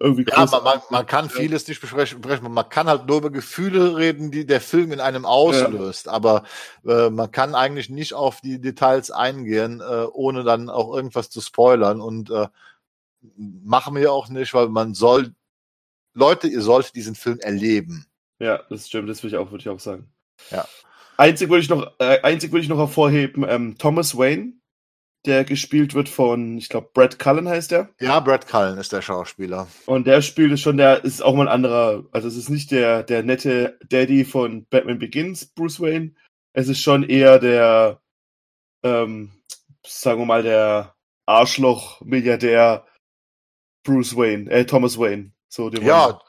irgendwie 0.00 0.24
Ja, 0.30 0.46
man, 0.46 0.64
man, 0.64 0.80
man 0.90 1.06
kann 1.06 1.30
vieles 1.30 1.66
nicht 1.68 1.80
besprechen. 1.80 2.20
Man 2.22 2.68
kann 2.68 2.88
halt 2.88 3.06
nur 3.06 3.18
über 3.18 3.30
Gefühle 3.30 3.96
reden, 3.96 4.30
die 4.30 4.46
der 4.46 4.60
Film 4.60 4.92
in 4.92 5.00
einem 5.00 5.24
auslöst. 5.24 6.06
Ja. 6.06 6.12
Aber 6.12 6.44
äh, 6.86 7.10
man 7.10 7.30
kann 7.30 7.54
eigentlich 7.54 7.88
nicht 7.88 8.14
auf 8.14 8.40
die 8.40 8.60
Details 8.60 9.10
eingehen, 9.10 9.80
äh, 9.80 10.06
ohne 10.12 10.44
dann 10.44 10.68
auch 10.68 10.94
irgendwas 10.94 11.30
zu 11.30 11.40
spoilern. 11.40 12.00
Und 12.00 12.30
äh, 12.30 12.48
machen 13.36 13.94
wir 13.94 14.12
auch 14.12 14.28
nicht, 14.28 14.54
weil 14.54 14.68
man 14.68 14.94
soll, 14.94 15.34
Leute, 16.14 16.48
ihr 16.48 16.62
solltet 16.62 16.94
diesen 16.94 17.14
Film 17.14 17.38
erleben. 17.40 18.06
Ja, 18.38 18.60
das 18.68 18.88
stimmt, 18.88 19.08
das 19.08 19.22
würde 19.22 19.36
ich 19.36 19.40
auch, 19.40 19.50
würde 19.50 19.62
ich 19.62 19.68
auch 19.68 19.80
sagen. 19.80 20.08
Ja. 20.50 20.66
Einzig 21.16 21.48
würde 21.48 21.62
ich 21.62 21.68
noch, 21.70 21.90
äh, 21.98 22.20
einzig 22.22 22.52
würde 22.52 22.62
ich 22.62 22.68
noch 22.68 22.78
hervorheben, 22.78 23.44
ähm, 23.48 23.78
Thomas 23.78 24.16
Wayne, 24.16 24.52
der 25.26 25.44
gespielt 25.44 25.94
wird 25.94 26.08
von, 26.08 26.58
ich 26.58 26.68
glaube, 26.68 26.90
Brad 26.92 27.18
Cullen 27.18 27.48
heißt 27.48 27.70
der. 27.70 27.90
Ja, 28.00 28.20
Brad 28.20 28.46
Cullen 28.46 28.78
ist 28.78 28.92
der 28.92 29.02
Schauspieler. 29.02 29.66
Und 29.86 30.06
der 30.06 30.22
spielt 30.22 30.52
es 30.52 30.60
schon, 30.60 30.76
der 30.76 31.04
ist 31.04 31.22
auch 31.22 31.34
mal 31.34 31.48
ein 31.48 31.54
anderer, 31.54 32.04
also 32.12 32.28
es 32.28 32.36
ist 32.36 32.48
nicht 32.48 32.70
der, 32.70 33.02
der 33.02 33.22
nette 33.22 33.78
Daddy 33.88 34.24
von 34.24 34.66
Batman 34.66 34.98
Begins, 34.98 35.46
Bruce 35.46 35.80
Wayne. 35.80 36.12
Es 36.52 36.68
ist 36.68 36.80
schon 36.80 37.02
eher 37.02 37.38
der, 37.38 38.00
ähm, 38.82 39.32
sagen 39.84 40.20
wir 40.20 40.26
mal, 40.26 40.42
der 40.42 40.94
Arschloch-Milliardär 41.26 42.86
Bruce 43.84 44.16
Wayne, 44.16 44.50
äh, 44.50 44.64
Thomas 44.64 44.98
Wayne. 44.98 45.32
So, 45.48 45.70
ja, 45.70 46.20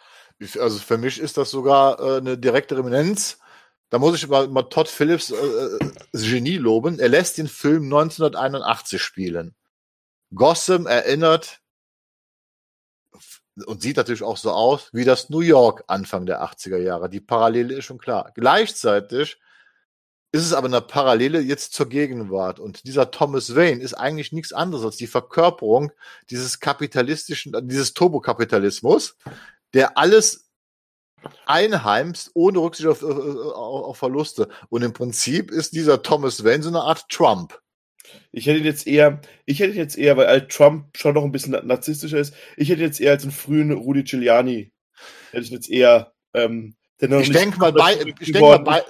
also 0.59 0.79
für 0.79 0.97
mich 0.97 1.19
ist 1.19 1.37
das 1.37 1.49
sogar 1.49 1.99
äh, 1.99 2.17
eine 2.17 2.37
direkte 2.37 2.77
Reminenz 2.77 3.39
da 3.89 3.99
muss 3.99 4.15
ich 4.15 4.27
mal, 4.27 4.47
mal 4.47 4.63
Todd 4.63 4.87
Phillips 4.87 5.31
äh, 5.31 5.35
äh 5.35 5.79
Genie 6.13 6.57
loben. 6.57 6.99
Er 6.99 7.09
lässt 7.09 7.37
den 7.37 7.47
Film 7.47 7.83
1981 7.83 9.01
spielen. 9.01 9.55
Gotham 10.33 10.87
erinnert 10.87 11.61
und 13.65 13.81
sieht 13.81 13.97
natürlich 13.97 14.23
auch 14.23 14.37
so 14.37 14.51
aus 14.51 14.89
wie 14.93 15.05
das 15.05 15.29
New 15.29 15.39
York 15.39 15.83
Anfang 15.87 16.25
der 16.25 16.43
80er 16.43 16.77
Jahre. 16.77 17.09
Die 17.09 17.21
Parallele 17.21 17.75
ist 17.75 17.85
schon 17.85 17.97
klar. 17.97 18.31
Gleichzeitig 18.35 19.39
ist 20.31 20.43
es 20.43 20.53
aber 20.53 20.67
eine 20.67 20.81
Parallele 20.81 21.39
jetzt 21.39 21.73
zur 21.73 21.87
Gegenwart. 21.87 22.59
Und 22.59 22.83
dieser 22.85 23.09
Thomas 23.09 23.55
Wayne 23.55 23.81
ist 23.81 23.93
eigentlich 23.93 24.31
nichts 24.31 24.53
anderes 24.53 24.83
als 24.83 24.97
die 24.97 25.07
Verkörperung 25.07 25.91
dieses 26.29 26.59
kapitalistischen, 26.59 27.53
dieses 27.67 27.93
Turbokapitalismus, 27.93 29.15
der 29.73 29.97
alles 29.97 30.46
einheimst, 31.45 32.31
ohne 32.33 32.59
Rücksicht 32.59 32.87
auf, 32.87 33.03
auf, 33.03 33.15
auf, 33.15 33.97
Verluste. 33.97 34.47
Und 34.69 34.83
im 34.83 34.93
Prinzip 34.93 35.51
ist 35.51 35.73
dieser 35.73 36.01
Thomas 36.01 36.43
Wayne 36.43 36.63
so 36.63 36.69
eine 36.69 36.81
Art 36.81 37.09
Trump. 37.09 37.59
Ich 38.31 38.45
hätte 38.45 38.59
jetzt 38.59 38.87
eher, 38.87 39.21
ich 39.45 39.59
hätte 39.59 39.75
jetzt 39.75 39.97
eher, 39.97 40.15
weil 40.17 40.47
Trump 40.47 40.97
schon 40.97 41.15
noch 41.15 41.23
ein 41.23 41.31
bisschen 41.31 41.51
narzisstischer 41.65 42.19
ist, 42.19 42.33
ich 42.55 42.69
hätte 42.69 42.81
jetzt 42.81 43.01
eher 43.01 43.11
als 43.11 43.23
einen 43.23 43.31
frühen 43.31 43.71
Rudi 43.71 44.03
Giuliani, 44.03 44.71
hätte 45.31 45.43
ich 45.43 45.49
jetzt 45.49 45.69
eher, 45.69 46.13
ähm, 46.33 46.75
ich 46.99 47.31
denke 47.31 47.59
mal 47.59 47.73
bei, 47.73 47.93
ich 48.19 48.31
denke 48.31 48.41
mal 48.41 48.59
bei, 48.59 48.83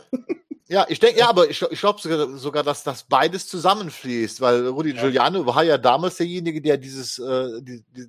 ja, 0.70 0.86
ich 0.90 1.00
denke, 1.00 1.20
ja, 1.20 1.30
aber 1.30 1.50
ich, 1.50 1.62
ich 1.62 1.80
glaube 1.80 2.00
sogar, 2.00 2.38
sogar, 2.38 2.64
dass 2.64 2.84
das 2.84 3.04
beides 3.04 3.48
zusammenfließt, 3.48 4.40
weil 4.42 4.68
Rudi 4.68 4.94
ja. 4.94 5.02
Giuliani 5.02 5.46
war 5.46 5.64
ja 5.64 5.78
damals 5.78 6.18
derjenige, 6.18 6.62
der 6.62 6.78
dieses, 6.78 7.20
äh, 7.20 7.62
die, 7.62 7.84
die, 7.96 8.06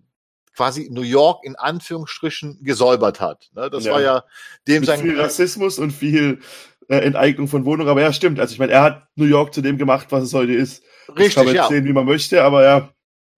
quasi 0.59 0.88
New 0.91 1.03
York 1.03 1.45
in 1.45 1.55
Anführungsstrichen 1.55 2.59
gesäubert 2.65 3.21
hat. 3.21 3.49
Ne? 3.55 3.71
Das 3.71 3.85
ja. 3.85 3.93
war 3.93 4.00
ja 4.00 4.25
dem 4.67 4.85
sein 4.85 5.00
viel 5.00 5.19
Rassismus 5.19 5.79
und 5.79 5.93
viel 5.93 6.41
äh, 6.88 6.97
Enteignung 6.97 7.47
von 7.47 7.65
Wohnungen. 7.65 7.88
Aber 7.88 8.03
ja, 8.03 8.12
stimmt. 8.12 8.41
Also 8.41 8.55
ich 8.55 8.59
meine, 8.59 8.73
er 8.73 8.83
hat 8.83 9.07
New 9.15 9.25
York 9.25 9.55
zu 9.55 9.62
dem 9.62 9.79
gemacht, 9.79 10.09
was 10.11 10.25
es 10.25 10.35
heute 10.35 10.53
ist. 10.53 10.83
Richtig, 11.11 11.27
das 11.27 11.35
kann 11.37 11.47
man 11.47 11.55
ja. 11.55 11.69
sehen, 11.69 11.85
wie 11.85 11.93
man 11.93 12.07
möchte, 12.07 12.43
aber 12.43 12.65
ja. 12.65 12.91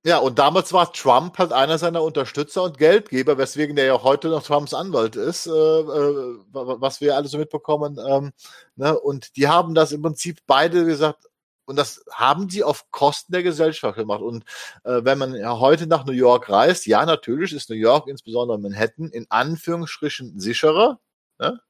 Ja, 0.03 0.17
und 0.17 0.39
damals 0.39 0.73
war 0.73 0.95
Trump 0.95 1.37
halt 1.37 1.53
einer 1.53 1.77
seiner 1.77 2.03
Unterstützer 2.03 2.63
und 2.63 2.79
Geldgeber, 2.79 3.37
weswegen 3.37 3.77
der 3.77 3.85
ja 3.85 4.03
heute 4.03 4.29
noch 4.29 4.43
Trumps 4.43 4.73
Anwalt 4.73 5.15
ist, 5.15 5.47
äh, 5.47 5.51
äh, 5.51 6.39
was 6.53 7.03
wir 7.03 7.17
alle 7.17 7.29
so 7.29 7.37
mitbekommen. 7.37 7.99
Ähm, 8.09 8.33
ne? 8.77 8.99
Und 8.99 9.37
die 9.37 9.47
haben 9.47 9.75
das 9.75 9.93
im 9.93 10.01
Prinzip 10.01 10.39
beide 10.47 10.87
gesagt, 10.87 11.27
und 11.71 11.77
das 11.77 12.05
haben 12.11 12.51
sie 12.51 12.65
auf 12.65 12.91
Kosten 12.91 13.33
der 13.33 13.45
Gesellschaft 13.45 13.97
gemacht. 13.97 14.23
Und 14.23 14.45
äh, 14.83 15.05
wenn 15.05 15.19
man 15.19 15.37
ja 15.37 15.61
heute 15.61 15.87
nach 15.87 16.05
New 16.05 16.13
York 16.13 16.51
reist, 16.51 16.85
ja, 16.87 17.07
natürlich 17.07 17.53
ist 17.53 17.71
New 17.71 17.77
York, 17.77 18.09
insbesondere 18.09 18.59
Manhattan, 18.59 19.09
in 19.11 19.27
Anführungsstrichen 19.29 20.41
sicherer. 20.41 20.99
Ne? 21.39 21.61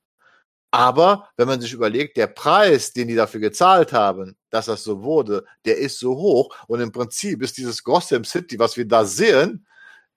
Aber 0.70 1.28
wenn 1.36 1.48
man 1.48 1.60
sich 1.60 1.74
überlegt, 1.74 2.16
der 2.16 2.28
Preis, 2.28 2.94
den 2.94 3.08
die 3.08 3.14
dafür 3.14 3.40
gezahlt 3.40 3.92
haben, 3.92 4.38
dass 4.48 4.66
das 4.66 4.84
so 4.84 5.02
wurde, 5.02 5.44
der 5.66 5.76
ist 5.76 5.98
so 5.98 6.16
hoch. 6.16 6.56
Und 6.66 6.80
im 6.80 6.92
Prinzip 6.92 7.42
ist 7.42 7.58
dieses 7.58 7.84
Gotham 7.84 8.24
City, 8.24 8.58
was 8.58 8.78
wir 8.78 8.88
da 8.88 9.04
sehen, 9.04 9.66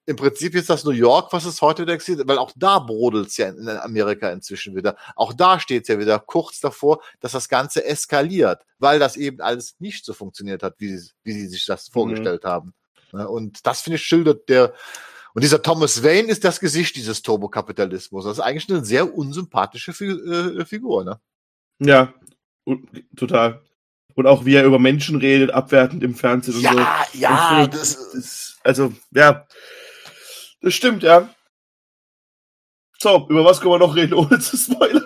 im 0.06 0.16
Prinzip 0.16 0.54
ist 0.54 0.68
das 0.68 0.84
New 0.84 0.90
York, 0.90 1.32
was 1.32 1.44
es 1.44 1.62
heute 1.62 1.82
existiert, 1.90 2.28
weil 2.28 2.38
auch 2.38 2.52
da 2.56 2.78
brodelt 2.78 3.28
es 3.28 3.36
ja 3.36 3.48
in 3.48 3.68
Amerika 3.68 4.30
inzwischen 4.30 4.76
wieder. 4.76 4.96
Auch 5.16 5.32
da 5.32 5.58
steht 5.58 5.82
es 5.82 5.88
ja 5.88 5.98
wieder 5.98 6.18
kurz 6.18 6.60
davor, 6.60 7.00
dass 7.20 7.32
das 7.32 7.48
Ganze 7.48 7.84
eskaliert, 7.84 8.64
weil 8.78 8.98
das 8.98 9.16
eben 9.16 9.40
alles 9.40 9.76
nicht 9.78 10.04
so 10.04 10.12
funktioniert 10.12 10.62
hat, 10.62 10.74
wie 10.78 10.96
sie, 10.96 11.10
wie 11.22 11.32
sie 11.32 11.46
sich 11.46 11.64
das 11.64 11.88
mhm. 11.88 11.92
vorgestellt 11.92 12.44
haben. 12.44 12.74
Ne, 13.12 13.28
und 13.28 13.66
das, 13.66 13.80
finde 13.80 13.96
ich, 13.96 14.02
schildert 14.02 14.48
der, 14.48 14.74
und 15.32 15.42
dieser 15.42 15.62
Thomas 15.62 16.02
Wayne 16.02 16.28
ist 16.28 16.44
das 16.44 16.60
Gesicht 16.60 16.96
dieses 16.96 17.22
Turbokapitalismus. 17.22 18.24
Das 18.24 18.38
ist 18.38 18.44
eigentlich 18.44 18.70
eine 18.70 18.84
sehr 18.84 19.14
unsympathische 19.14 19.92
äh, 19.92 20.64
Figur, 20.64 21.04
ne? 21.04 21.20
Ja, 21.80 22.14
total. 23.16 23.62
Und 24.14 24.26
auch 24.26 24.44
wie 24.44 24.54
er 24.54 24.64
über 24.64 24.78
Menschen 24.78 25.16
redet, 25.16 25.50
abwertend 25.50 26.04
im 26.04 26.14
Fernsehen 26.14 26.60
ja, 26.60 26.70
und 26.70 26.76
so. 26.76 26.82
Ja, 27.18 27.60
ja, 27.60 27.66
das, 27.66 28.12
das, 28.12 28.58
also, 28.62 28.92
ja, 29.10 29.44
das 30.64 30.74
stimmt, 30.74 31.02
ja. 31.02 31.28
So, 32.98 33.26
über 33.28 33.44
was 33.44 33.60
können 33.60 33.74
wir 33.74 33.78
noch 33.78 33.96
reden, 33.96 34.14
ohne 34.14 34.38
zu 34.38 34.56
spoilern? 34.56 35.04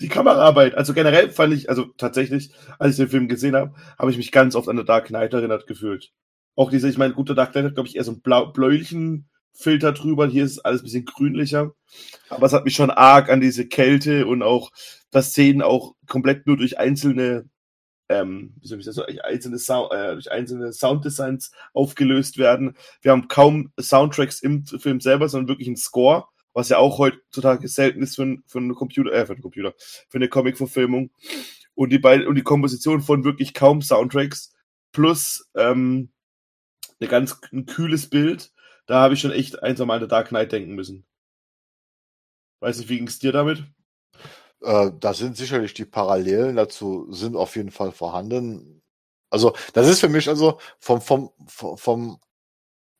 Die 0.00 0.08
Kameraarbeit. 0.08 0.74
Also 0.74 0.94
generell 0.94 1.30
fand 1.30 1.54
ich, 1.54 1.68
also 1.68 1.84
tatsächlich, 1.96 2.50
als 2.78 2.92
ich 2.92 2.96
den 2.96 3.08
Film 3.08 3.28
gesehen 3.28 3.54
habe, 3.54 3.74
habe 3.98 4.10
ich 4.10 4.16
mich 4.16 4.32
ganz 4.32 4.56
oft 4.56 4.68
an 4.68 4.76
The 4.76 4.84
Dark 4.84 5.06
Knight 5.06 5.32
erinnert 5.32 5.66
gefühlt. 5.66 6.10
Auch 6.56 6.70
diese, 6.70 6.88
ich 6.88 6.98
meine, 6.98 7.14
guter 7.14 7.34
Dark 7.34 7.52
Knight 7.52 7.66
hat, 7.66 7.74
glaube 7.74 7.88
ich, 7.88 7.96
eher 7.96 8.04
so 8.04 8.12
ein 8.12 8.20
blau, 8.20 8.46
bläulichen 8.46 9.28
Filter 9.52 9.92
drüber. 9.92 10.26
Hier 10.26 10.44
ist 10.44 10.58
alles 10.60 10.80
ein 10.80 10.84
bisschen 10.84 11.04
grünlicher. 11.04 11.72
Aber 12.30 12.46
es 12.46 12.52
hat 12.52 12.64
mich 12.64 12.74
schon 12.74 12.90
arg 12.90 13.28
an 13.28 13.40
diese 13.40 13.68
Kälte 13.68 14.26
und 14.26 14.42
auch, 14.42 14.70
dass 15.10 15.30
Szenen 15.30 15.62
auch 15.62 15.94
komplett 16.08 16.46
nur 16.46 16.56
durch 16.56 16.78
einzelne, 16.78 17.48
ähm, 18.08 18.54
wie 18.60 18.68
soll 18.68 18.78
ich 18.78 18.86
das 18.86 18.94
sagen, 18.96 19.20
einzelne, 19.20 19.58
Sound, 19.58 19.92
äh, 19.92 20.12
durch 20.12 20.30
einzelne 20.30 20.72
Sounddesigns 20.72 21.52
aufgelöst 21.72 22.38
werden. 22.38 22.76
Wir 23.02 23.12
haben 23.12 23.28
kaum 23.28 23.72
Soundtracks 23.78 24.40
im 24.40 24.64
Film 24.64 25.00
selber, 25.00 25.28
sondern 25.28 25.48
wirklich 25.48 25.68
einen 25.68 25.76
Score, 25.76 26.26
was 26.52 26.68
ja 26.68 26.78
auch 26.78 26.98
heutzutage 26.98 27.68
selten 27.68 28.02
ist 28.02 28.16
für, 28.16 28.36
für 28.46 28.58
einen 28.58 28.74
Computer, 28.74 29.12
äh, 29.12 29.26
für 29.26 29.32
einen 29.32 29.42
Computer, 29.42 29.74
für 30.08 30.18
eine 30.18 30.28
Comic-Verfilmung. 30.28 31.10
Und 31.74 31.90
die 31.90 31.98
beiden, 31.98 32.26
und 32.26 32.34
die 32.34 32.42
Komposition 32.42 33.02
von 33.02 33.24
wirklich 33.24 33.54
kaum 33.54 33.82
Soundtracks 33.82 34.54
plus, 34.92 35.48
ähm, 35.54 36.10
eine 37.00 37.08
ganz 37.08 37.38
ein 37.52 37.66
kühles 37.66 38.10
Bild. 38.10 38.52
Da 38.86 39.00
habe 39.00 39.14
ich 39.14 39.20
schon 39.20 39.32
echt 39.32 39.62
eins 39.62 39.78
Mal 39.80 40.02
an 40.02 40.08
Dark 40.08 40.28
Knight 40.28 40.52
denken 40.52 40.74
müssen. 40.74 41.06
Weiß 42.60 42.78
nicht, 42.78 42.88
wie 42.88 42.96
ging 42.96 43.06
es 43.06 43.18
dir 43.18 43.32
damit? 43.32 43.64
Äh, 44.62 44.90
da 44.98 45.14
sind 45.14 45.36
sicherlich 45.36 45.74
die 45.74 45.84
Parallelen 45.84 46.56
dazu 46.56 47.06
sind 47.12 47.36
auf 47.36 47.56
jeden 47.56 47.70
Fall 47.70 47.92
vorhanden. 47.92 48.82
Also 49.30 49.54
das 49.74 49.88
ist 49.88 50.00
für 50.00 50.08
mich 50.08 50.28
also 50.28 50.58
vom 50.78 51.00
vom 51.00 51.30
vom 51.76 52.18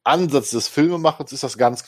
Ansatz 0.04 0.50
des 0.50 0.68
Filmemachens 0.68 1.32
ist 1.32 1.42
das 1.42 1.58
ganz 1.58 1.84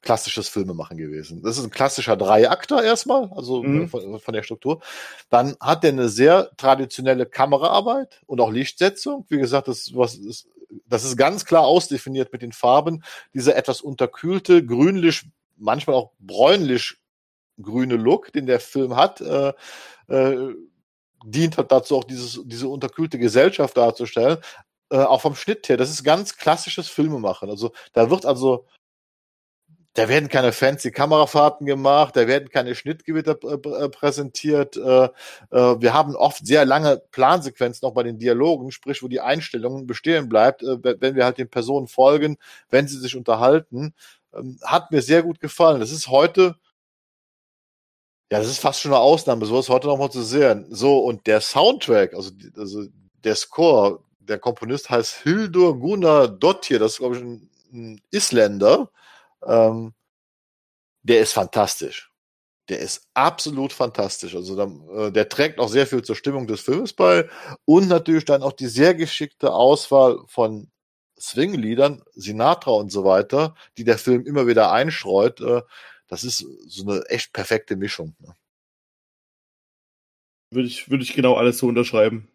klassisches 0.00 0.48
Filmemachen 0.48 0.96
gewesen. 0.96 1.42
Das 1.42 1.58
ist 1.58 1.64
ein 1.64 1.70
klassischer 1.70 2.16
Dreiakter 2.16 2.82
erstmal, 2.82 3.30
also 3.36 3.62
mhm. 3.62 3.88
von, 3.88 4.18
von, 4.18 4.34
der 4.34 4.42
Struktur. 4.42 4.80
Dann 5.28 5.56
hat 5.60 5.84
er 5.84 5.90
eine 5.90 6.08
sehr 6.08 6.50
traditionelle 6.56 7.26
Kameraarbeit 7.26 8.20
und 8.26 8.40
auch 8.40 8.50
Lichtsetzung. 8.50 9.26
Wie 9.28 9.38
gesagt, 9.38 9.68
das 9.68 9.94
was 9.94 10.16
ist 10.16 10.48
das 10.86 11.04
ist 11.04 11.16
ganz 11.16 11.44
klar 11.44 11.64
ausdefiniert 11.64 12.32
mit 12.32 12.42
den 12.42 12.52
Farben. 12.52 13.02
Dieser 13.34 13.56
etwas 13.56 13.80
unterkühlte, 13.80 14.64
grünlich, 14.64 15.24
manchmal 15.56 15.96
auch 15.96 16.12
bräunlich 16.20 16.96
grüne 17.62 17.96
Look, 17.96 18.32
den 18.32 18.46
der 18.46 18.60
Film 18.60 18.96
hat, 18.96 19.20
äh, 19.20 19.52
äh, 20.08 20.54
dient 21.24 21.56
halt 21.56 21.70
dazu, 21.70 21.96
auch 21.96 22.04
dieses, 22.04 22.40
diese 22.44 22.68
unterkühlte 22.68 23.18
Gesellschaft 23.18 23.76
darzustellen. 23.76 24.38
Äh, 24.90 24.98
auch 24.98 25.20
vom 25.20 25.34
Schnitt 25.34 25.68
her, 25.68 25.76
das 25.76 25.90
ist 25.90 26.02
ganz 26.04 26.36
klassisches 26.36 26.88
Filmemachen. 26.88 27.48
Also 27.50 27.72
da 27.92 28.10
wird 28.10 28.26
also 28.26 28.66
da 29.94 30.08
werden 30.08 30.28
keine 30.28 30.52
fancy 30.52 30.92
Kamerafahrten 30.92 31.66
gemacht, 31.66 32.16
da 32.16 32.28
werden 32.28 32.48
keine 32.48 32.74
Schnittgewitter 32.76 33.36
äh, 33.42 33.88
präsentiert. 33.88 34.76
Äh, 34.76 35.04
äh, 35.04 35.10
wir 35.50 35.92
haben 35.94 36.14
oft 36.14 36.46
sehr 36.46 36.64
lange 36.64 37.02
Plansequenzen 37.10 37.86
auch 37.88 37.94
bei 37.94 38.04
den 38.04 38.18
Dialogen, 38.18 38.70
sprich, 38.70 39.02
wo 39.02 39.08
die 39.08 39.20
Einstellung 39.20 39.86
bestehen 39.86 40.28
bleibt, 40.28 40.62
wenn 40.62 41.16
wir 41.16 41.24
halt 41.24 41.38
den 41.38 41.50
Personen 41.50 41.88
folgen, 41.88 42.36
wenn 42.70 42.86
sie 42.86 42.98
sich 42.98 43.16
unterhalten. 43.16 43.94
Ähm, 44.32 44.58
hat 44.62 44.92
mir 44.92 45.02
sehr 45.02 45.22
gut 45.24 45.40
gefallen. 45.40 45.80
Das 45.80 45.90
ist 45.90 46.06
heute, 46.06 46.54
ja, 48.30 48.38
das 48.38 48.48
ist 48.48 48.60
fast 48.60 48.80
schon 48.80 48.92
eine 48.92 49.00
Ausnahme, 49.00 49.46
sowas 49.46 49.68
heute 49.68 49.88
nochmal 49.88 50.10
zu 50.10 50.22
sehen. 50.22 50.66
So, 50.70 50.98
und 51.00 51.26
der 51.26 51.40
Soundtrack, 51.40 52.14
also, 52.14 52.30
also 52.56 52.86
der 53.24 53.34
Score, 53.36 54.02
der 54.20 54.38
Komponist 54.38 54.90
heißt 54.90 55.22
Hildur 55.22 55.78
Gunnar 55.78 56.28
Dottir, 56.28 56.78
das 56.78 56.92
ist, 56.92 56.98
glaube 56.98 57.16
ich, 57.16 57.22
ein, 57.22 57.50
ein 57.72 58.00
Isländer 58.10 58.90
ähm, 59.46 59.94
der 61.02 61.20
ist 61.20 61.32
fantastisch. 61.32 62.10
Der 62.68 62.78
ist 62.80 63.08
absolut 63.14 63.72
fantastisch. 63.72 64.34
Also 64.36 64.56
da, 64.56 65.06
äh, 65.06 65.12
der 65.12 65.28
trägt 65.28 65.58
auch 65.58 65.68
sehr 65.68 65.86
viel 65.86 66.02
zur 66.02 66.16
Stimmung 66.16 66.46
des 66.46 66.60
Films 66.60 66.92
bei 66.92 67.28
und 67.64 67.88
natürlich 67.88 68.24
dann 68.24 68.42
auch 68.42 68.52
die 68.52 68.68
sehr 68.68 68.94
geschickte 68.94 69.52
Auswahl 69.52 70.20
von 70.26 70.70
Swing-Liedern, 71.18 72.02
Sinatra 72.14 72.72
und 72.72 72.92
so 72.92 73.04
weiter, 73.04 73.54
die 73.76 73.84
der 73.84 73.98
Film 73.98 74.26
immer 74.26 74.46
wieder 74.46 74.72
einstreut. 74.72 75.40
Äh, 75.40 75.62
das 76.10 76.24
ist 76.24 76.44
so 76.66 76.82
eine 76.82 77.02
echt 77.06 77.32
perfekte 77.32 77.76
Mischung. 77.76 78.14
Ne? 78.18 78.34
Würde 80.52 80.66
ich, 80.66 80.90
würde 80.90 81.04
ich 81.04 81.14
genau 81.14 81.34
alles 81.34 81.58
so 81.58 81.68
unterschreiben. 81.68 82.28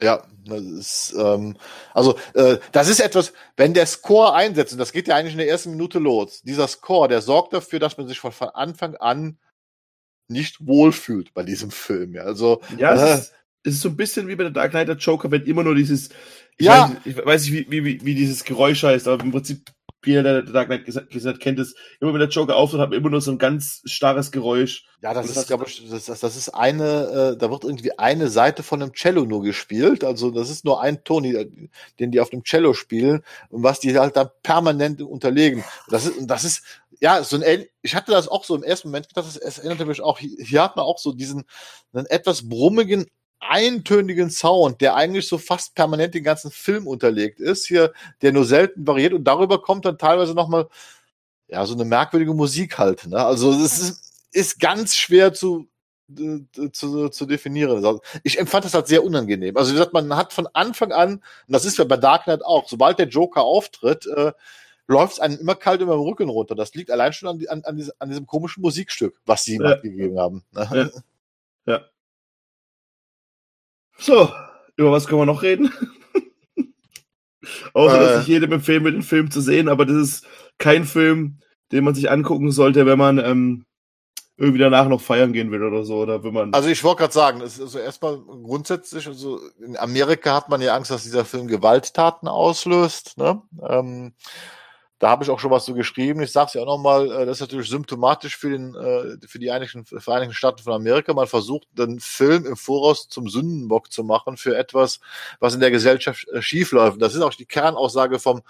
Ja, 0.00 0.26
das 0.46 0.62
ist, 0.62 1.14
ähm, 1.18 1.56
also 1.92 2.16
äh, 2.32 2.58
das 2.72 2.88
ist 2.88 3.00
etwas, 3.00 3.34
wenn 3.56 3.74
der 3.74 3.84
Score 3.84 4.32
einsetzt, 4.32 4.72
und 4.72 4.78
das 4.78 4.92
geht 4.92 5.08
ja 5.08 5.16
eigentlich 5.16 5.32
in 5.32 5.38
der 5.38 5.48
ersten 5.48 5.72
Minute 5.72 5.98
los, 5.98 6.40
dieser 6.40 6.68
Score, 6.68 7.06
der 7.08 7.20
sorgt 7.20 7.52
dafür, 7.52 7.80
dass 7.80 7.98
man 7.98 8.08
sich 8.08 8.18
von, 8.18 8.32
von 8.32 8.48
Anfang 8.48 8.96
an 8.96 9.38
nicht 10.28 10.66
wohlfühlt 10.66 11.34
bei 11.34 11.42
diesem 11.42 11.70
Film. 11.70 12.14
Ja, 12.14 12.22
also 12.22 12.62
ja, 12.78 12.94
äh, 12.94 12.94
es, 12.94 13.20
ist, 13.20 13.32
es 13.64 13.74
ist 13.74 13.80
so 13.82 13.88
ein 13.90 13.96
bisschen 13.96 14.28
wie 14.28 14.36
bei 14.36 14.44
der 14.44 14.52
Dark 14.52 14.70
Knight 14.70 14.88
der 14.88 14.96
Joker, 14.96 15.30
wenn 15.30 15.44
immer 15.44 15.64
nur 15.64 15.74
dieses, 15.74 16.08
ich 16.56 16.66
ja, 16.66 16.88
weiß, 16.88 16.96
ich 17.04 17.16
weiß 17.16 17.50
nicht, 17.50 17.70
wie, 17.70 17.84
wie, 17.84 18.04
wie 18.04 18.14
dieses 18.14 18.44
Geräusch 18.44 18.84
heißt, 18.84 19.06
aber 19.06 19.22
im 19.22 19.32
Prinzip 19.32 19.70
wie 20.02 20.12
der 20.12 20.42
Dark 20.42 20.68
Knight 20.68 20.84
gesagt, 20.84 21.10
gesagt 21.10 21.40
kennt 21.40 21.58
es, 21.58 21.74
immer 22.00 22.12
wenn 22.12 22.20
der 22.20 22.28
Joker 22.28 22.56
auftritt, 22.56 22.80
hat 22.80 22.90
man 22.90 22.98
immer 22.98 23.10
nur 23.10 23.20
so 23.20 23.30
ein 23.30 23.38
ganz 23.38 23.82
starres 23.84 24.30
Geräusch. 24.30 24.86
Ja, 25.02 25.14
das, 25.14 25.34
ist, 25.34 25.46
glaube 25.46 25.64
ich, 25.66 25.88
das, 25.88 26.04
das 26.06 26.36
ist 26.36 26.50
eine, 26.50 27.32
äh, 27.34 27.36
da 27.36 27.50
wird 27.50 27.64
irgendwie 27.64 27.98
eine 27.98 28.28
Seite 28.28 28.62
von 28.62 28.82
einem 28.82 28.92
Cello 28.92 29.24
nur 29.24 29.42
gespielt. 29.42 30.04
Also 30.04 30.30
das 30.30 30.50
ist 30.50 30.64
nur 30.64 30.80
ein 30.80 31.04
Ton, 31.04 31.22
den 31.24 32.10
die 32.10 32.20
auf 32.20 32.30
dem 32.30 32.44
Cello 32.44 32.74
spielen 32.74 33.22
und 33.48 33.62
was 33.62 33.80
die 33.80 33.98
halt 33.98 34.16
dann 34.16 34.28
permanent 34.42 35.02
unterlegen. 35.02 35.64
Das 35.88 36.06
ist, 36.06 36.14
das 36.20 36.44
ist, 36.44 36.62
ja, 37.00 37.22
so 37.22 37.40
ein, 37.40 37.66
ich 37.82 37.94
hatte 37.94 38.12
das 38.12 38.28
auch 38.28 38.44
so 38.44 38.54
im 38.54 38.62
ersten 38.62 38.88
Moment 38.88 39.08
gedacht, 39.08 39.26
es 39.26 39.58
erinnerte 39.58 39.86
mich 39.86 40.02
auch, 40.02 40.18
hier 40.18 40.62
hat 40.62 40.76
man 40.76 40.84
auch 40.84 40.98
so 40.98 41.12
diesen, 41.12 41.44
einen 41.92 42.06
etwas 42.06 42.48
brummigen, 42.48 43.06
eintönigen 43.40 44.30
Sound, 44.30 44.80
der 44.80 44.94
eigentlich 44.94 45.26
so 45.26 45.38
fast 45.38 45.74
permanent 45.74 46.14
den 46.14 46.24
ganzen 46.24 46.50
Film 46.50 46.86
unterlegt 46.86 47.40
ist, 47.40 47.66
hier, 47.66 47.92
der 48.22 48.32
nur 48.32 48.44
selten 48.44 48.86
variiert 48.86 49.14
und 49.14 49.24
darüber 49.24 49.60
kommt 49.62 49.84
dann 49.84 49.98
teilweise 49.98 50.34
nochmal, 50.34 50.68
ja, 51.48 51.64
so 51.66 51.74
eine 51.74 51.84
merkwürdige 51.84 52.34
Musik 52.34 52.78
halt, 52.78 53.06
ne? 53.06 53.24
Also, 53.24 53.50
es 53.52 53.78
ist, 53.80 54.28
ist 54.30 54.60
ganz 54.60 54.94
schwer 54.94 55.32
zu, 55.32 55.68
zu, 56.72 57.08
zu 57.08 57.26
definieren. 57.26 57.84
Also, 57.84 58.00
ich 58.22 58.38
empfand 58.38 58.64
das 58.64 58.74
halt 58.74 58.86
sehr 58.86 59.02
unangenehm. 59.02 59.56
Also, 59.56 59.70
wie 59.70 59.74
gesagt, 59.74 59.92
man 59.92 60.14
hat 60.16 60.32
von 60.32 60.46
Anfang 60.52 60.92
an, 60.92 61.14
und 61.14 61.22
das 61.48 61.64
ist 61.64 61.78
ja 61.78 61.84
bei 61.84 61.96
Dark 61.96 62.24
Knight 62.24 62.44
auch, 62.44 62.68
sobald 62.68 62.98
der 62.98 63.08
Joker 63.08 63.42
auftritt, 63.42 64.06
äh, 64.06 64.32
läuft 64.86 65.14
es 65.14 65.20
einem 65.20 65.38
immer 65.38 65.54
kalt 65.54 65.80
über 65.80 65.94
den 65.94 66.02
Rücken 66.02 66.28
runter. 66.28 66.54
Das 66.54 66.74
liegt 66.74 66.90
allein 66.90 67.12
schon 67.12 67.28
an, 67.28 67.40
an, 67.48 67.64
an, 67.64 67.76
diesem, 67.76 67.92
an 67.98 68.08
diesem 68.08 68.26
komischen 68.26 68.60
Musikstück, 68.60 69.20
was 69.24 69.44
sie 69.44 69.56
ja. 69.56 69.76
gegeben 69.76 70.18
haben. 70.18 70.44
Ne? 70.52 70.90
Ja. 71.66 71.72
ja. 71.74 71.89
So, 74.00 74.32
über 74.76 74.92
was 74.92 75.06
können 75.06 75.20
wir 75.20 75.26
noch 75.26 75.42
reden? 75.42 75.72
Außer, 77.74 77.96
äh, 77.96 78.00
dass 78.00 78.22
ich 78.22 78.28
jedem 78.28 78.52
empfehle, 78.52 78.90
den 78.90 79.02
Film 79.02 79.30
zu 79.30 79.40
sehen, 79.40 79.68
aber 79.68 79.84
das 79.84 79.96
ist 79.96 80.26
kein 80.58 80.84
Film, 80.84 81.38
den 81.70 81.84
man 81.84 81.94
sich 81.94 82.10
angucken 82.10 82.50
sollte, 82.50 82.86
wenn 82.86 82.98
man, 82.98 83.18
ähm, 83.18 83.66
irgendwie 84.40 84.58
danach 84.58 84.88
noch 84.88 85.02
feiern 85.02 85.34
gehen 85.34 85.50
will 85.50 85.62
oder 85.62 85.84
so, 85.84 85.98
oder 85.98 86.24
wenn 86.24 86.32
man. 86.32 86.54
Also 86.54 86.70
ich 86.70 86.82
wollte 86.82 87.00
gerade 87.00 87.12
sagen, 87.12 87.42
es 87.42 87.54
ist 87.54 87.60
also 87.60 87.78
erstmal 87.78 88.18
grundsätzlich, 88.18 89.06
also 89.06 89.38
in 89.62 89.76
Amerika 89.76 90.34
hat 90.34 90.48
man 90.48 90.62
ja 90.62 90.74
Angst, 90.74 90.90
dass 90.90 91.02
dieser 91.02 91.26
Film 91.26 91.46
Gewalttaten 91.46 92.26
auslöst. 92.26 93.18
Ne? 93.18 93.42
Ähm, 93.68 94.14
da 95.00 95.08
habe 95.08 95.24
ich 95.24 95.30
auch 95.30 95.40
schon 95.40 95.50
was 95.50 95.64
so 95.64 95.72
geschrieben. 95.72 96.20
Ich 96.20 96.30
sage 96.30 96.48
es 96.48 96.54
ja 96.54 96.62
auch 96.62 96.66
nochmal, 96.66 97.10
äh, 97.10 97.26
das 97.26 97.38
ist 97.38 97.40
natürlich 97.40 97.70
symptomatisch 97.70 98.36
für, 98.36 98.50
den, 98.50 98.74
äh, 98.74 99.16
für 99.26 99.38
die 99.38 99.50
Einigten, 99.50 99.86
Vereinigten 99.86 100.34
Staaten 100.34 100.62
von 100.62 100.74
Amerika. 100.74 101.14
Man 101.14 101.26
versucht, 101.26 101.66
den 101.72 101.98
Film 102.00 102.44
im 102.44 102.56
Voraus 102.56 103.08
zum 103.08 103.26
Sündenbock 103.26 103.90
zu 103.90 104.04
machen 104.04 104.36
für 104.36 104.56
etwas, 104.56 105.00
was 105.40 105.54
in 105.54 105.60
der 105.60 105.70
Gesellschaft 105.70 106.28
äh, 106.28 106.42
schiefläuft. 106.42 107.00
Das 107.00 107.14
ist 107.14 107.22
auch 107.22 107.32
die 107.32 107.46
Kernaussage 107.46 108.18
vom, 108.18 108.42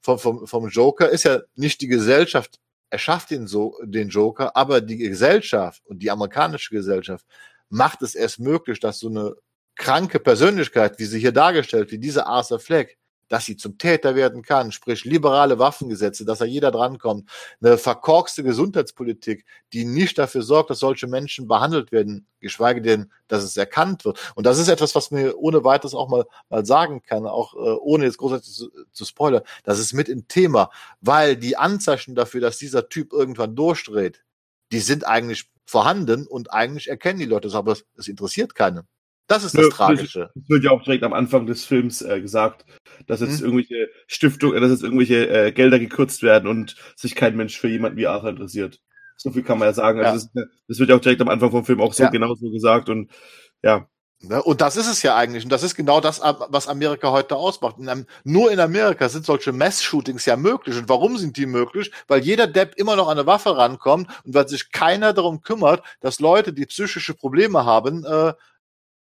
vom, 0.00 0.20
vom, 0.20 0.46
vom 0.46 0.68
Joker, 0.68 1.08
ist 1.08 1.24
ja 1.24 1.40
nicht 1.56 1.80
die 1.80 1.88
Gesellschaft 1.88 2.60
erschafft 2.90 3.32
den, 3.32 3.48
so, 3.48 3.76
den 3.82 4.08
Joker, 4.08 4.56
aber 4.56 4.80
die 4.80 4.96
Gesellschaft 4.96 5.82
und 5.86 5.98
die 5.98 6.10
amerikanische 6.10 6.70
Gesellschaft 6.70 7.26
macht 7.70 8.02
es 8.02 8.14
erst 8.14 8.38
möglich, 8.38 8.80
dass 8.80 9.00
so 9.00 9.08
eine 9.08 9.34
kranke 9.74 10.20
Persönlichkeit, 10.20 10.98
wie 10.98 11.04
sie 11.04 11.18
hier 11.18 11.32
dargestellt, 11.32 11.90
wie 11.90 11.98
diese 11.98 12.26
Arthur 12.26 12.60
Fleck, 12.60 12.97
dass 13.28 13.44
sie 13.44 13.56
zum 13.56 13.78
Täter 13.78 14.14
werden 14.14 14.42
kann, 14.42 14.72
sprich 14.72 15.04
liberale 15.04 15.58
Waffengesetze, 15.58 16.24
dass 16.24 16.38
da 16.38 16.44
jeder 16.44 16.70
drankommt, 16.70 17.28
eine 17.60 17.78
verkorkste 17.78 18.42
Gesundheitspolitik, 18.42 19.44
die 19.72 19.84
nicht 19.84 20.18
dafür 20.18 20.42
sorgt, 20.42 20.70
dass 20.70 20.78
solche 20.78 21.06
Menschen 21.06 21.46
behandelt 21.46 21.92
werden, 21.92 22.26
geschweige 22.40 22.82
denn, 22.82 23.12
dass 23.28 23.42
es 23.42 23.56
erkannt 23.56 24.04
wird. 24.04 24.32
Und 24.34 24.46
das 24.46 24.58
ist 24.58 24.68
etwas, 24.68 24.94
was 24.94 25.10
mir 25.10 25.38
ohne 25.38 25.64
weiteres 25.64 25.94
auch 25.94 26.08
mal, 26.08 26.24
mal 26.48 26.64
sagen 26.64 27.02
kann, 27.02 27.26
auch 27.26 27.54
äh, 27.54 27.58
ohne 27.58 28.04
jetzt 28.04 28.18
großartig 28.18 28.52
zu, 28.52 28.70
zu 28.92 29.04
spoilern, 29.04 29.42
das 29.64 29.78
ist 29.78 29.92
mit 29.92 30.08
im 30.08 30.28
Thema, 30.28 30.70
weil 31.00 31.36
die 31.36 31.56
Anzeichen 31.56 32.14
dafür, 32.14 32.40
dass 32.40 32.58
dieser 32.58 32.88
Typ 32.88 33.12
irgendwann 33.12 33.54
durchdreht, 33.54 34.24
die 34.72 34.80
sind 34.80 35.06
eigentlich 35.06 35.50
vorhanden 35.64 36.26
und 36.26 36.52
eigentlich 36.52 36.88
erkennen 36.88 37.18
die 37.18 37.26
Leute 37.26 37.48
es, 37.48 37.54
aber 37.54 37.76
es 37.96 38.08
interessiert 38.08 38.54
keinen. 38.54 38.88
Das 39.28 39.44
ist 39.44 39.56
das 39.56 39.64
ja, 39.64 39.70
Tragische. 39.70 40.30
Das 40.34 40.48
wird 40.48 40.64
ja 40.64 40.70
auch 40.70 40.82
direkt 40.82 41.04
am 41.04 41.12
Anfang 41.12 41.46
des 41.46 41.64
Films 41.64 42.02
äh, 42.02 42.20
gesagt, 42.20 42.64
dass 43.06 43.20
jetzt 43.20 43.38
hm. 43.38 43.44
irgendwelche 43.44 43.88
Stiftungen, 44.06 44.60
dass 44.60 44.70
jetzt 44.70 44.82
irgendwelche 44.82 45.28
äh, 45.28 45.52
Gelder 45.52 45.78
gekürzt 45.78 46.22
werden 46.22 46.48
und 46.48 46.76
sich 46.96 47.14
kein 47.14 47.36
Mensch 47.36 47.58
für 47.58 47.68
jemanden 47.68 47.98
wie 47.98 48.06
Arthur 48.06 48.30
interessiert. 48.30 48.80
So 49.16 49.30
viel 49.30 49.42
kann 49.42 49.58
man 49.58 49.68
ja 49.68 49.74
sagen. 49.74 50.00
Also 50.00 50.28
ja. 50.34 50.42
Das, 50.42 50.48
das, 50.66 50.78
wird 50.78 50.90
ja 50.90 50.96
auch 50.96 51.00
direkt 51.00 51.20
am 51.20 51.28
Anfang 51.28 51.50
vom 51.50 51.64
Film 51.64 51.80
auch 51.80 51.92
so 51.92 52.04
ja. 52.04 52.10
genauso 52.10 52.50
gesagt 52.50 52.88
und 52.88 53.10
ja. 53.62 53.86
Ne, 54.20 54.42
und 54.42 54.60
das 54.60 54.76
ist 54.76 54.88
es 54.88 55.02
ja 55.02 55.14
eigentlich. 55.14 55.44
Und 55.44 55.52
das 55.52 55.62
ist 55.62 55.76
genau 55.76 56.00
das, 56.00 56.20
was 56.20 56.66
Amerika 56.66 57.12
heute 57.12 57.36
ausmacht. 57.36 57.76
Nur 58.24 58.50
in 58.50 58.58
Amerika 58.58 59.08
sind 59.08 59.24
solche 59.24 59.52
Mass-Shootings 59.52 60.24
ja 60.24 60.36
möglich. 60.36 60.76
Und 60.76 60.88
warum 60.88 61.18
sind 61.18 61.36
die 61.36 61.46
möglich? 61.46 61.92
Weil 62.08 62.22
jeder 62.22 62.48
Depp 62.48 62.74
immer 62.76 62.96
noch 62.96 63.08
an 63.08 63.18
eine 63.18 63.26
Waffe 63.26 63.56
rankommt 63.56 64.08
und 64.24 64.34
weil 64.34 64.48
sich 64.48 64.72
keiner 64.72 65.12
darum 65.12 65.40
kümmert, 65.40 65.84
dass 66.00 66.18
Leute, 66.18 66.52
die 66.52 66.66
psychische 66.66 67.14
Probleme 67.14 67.64
haben, 67.64 68.04
äh, 68.04 68.32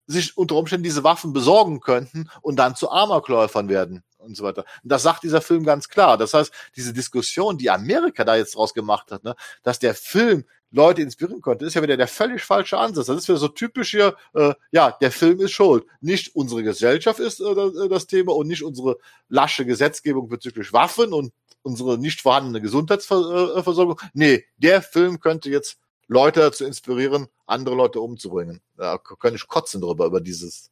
sich 0.09 0.35
unter 0.37 0.55
Umständen 0.55 0.83
diese 0.83 1.03
Waffen 1.03 1.33
besorgen 1.33 1.79
könnten 1.79 2.29
und 2.41 2.55
dann 2.57 2.75
zu 2.75 2.89
Amokläufern 2.89 3.69
werden 3.69 4.03
und 4.17 4.35
so 4.35 4.43
weiter. 4.43 4.65
Und 4.83 4.91
das 4.91 5.03
sagt 5.03 5.23
dieser 5.23 5.41
Film 5.41 5.63
ganz 5.63 5.87
klar. 5.87 6.17
Das 6.17 6.33
heißt, 6.33 6.51
diese 6.75 6.93
Diskussion, 6.93 7.57
die 7.57 7.69
Amerika 7.69 8.23
da 8.23 8.35
jetzt 8.35 8.55
draus 8.55 8.73
gemacht 8.73 9.11
hat, 9.11 9.23
ne, 9.23 9.35
dass 9.61 9.77
der 9.77 9.93
Film 9.93 10.45
Leute 10.71 11.03
inspirieren 11.03 11.41
konnte, 11.41 11.65
ist 11.65 11.75
ja 11.75 11.83
wieder 11.83 11.97
der 11.97 12.07
völlig 12.07 12.43
falsche 12.43 12.77
Ansatz. 12.77 13.05
Das 13.05 13.17
ist 13.17 13.27
wieder 13.27 13.37
so 13.37 13.47
typisch 13.49 13.91
hier, 13.91 14.15
äh, 14.33 14.53
ja, 14.71 14.91
der 14.99 15.11
Film 15.11 15.39
ist 15.41 15.51
schuld. 15.51 15.85
Nicht 16.01 16.35
unsere 16.35 16.63
Gesellschaft 16.63 17.19
ist 17.19 17.39
äh, 17.39 17.87
das 17.87 18.07
Thema 18.07 18.35
und 18.35 18.47
nicht 18.47 18.63
unsere 18.63 18.97
lasche 19.29 19.65
Gesetzgebung 19.65 20.27
bezüglich 20.27 20.73
Waffen 20.73 21.13
und 21.13 21.33
unsere 21.61 21.97
nicht 21.99 22.21
vorhandene 22.21 22.61
Gesundheitsversorgung. 22.61 23.99
Nee, 24.13 24.45
der 24.57 24.81
Film 24.81 25.19
könnte 25.19 25.49
jetzt 25.49 25.77
Leute 26.09 26.39
dazu 26.41 26.65
inspirieren, 26.65 27.27
andere 27.45 27.75
Leute 27.75 28.01
umzubringen. 28.01 28.61
Da 28.75 28.97
kann 28.97 29.35
ich 29.35 29.47
kotzen 29.47 29.79
drüber, 29.79 30.07
über 30.07 30.19
dieses. 30.19 30.71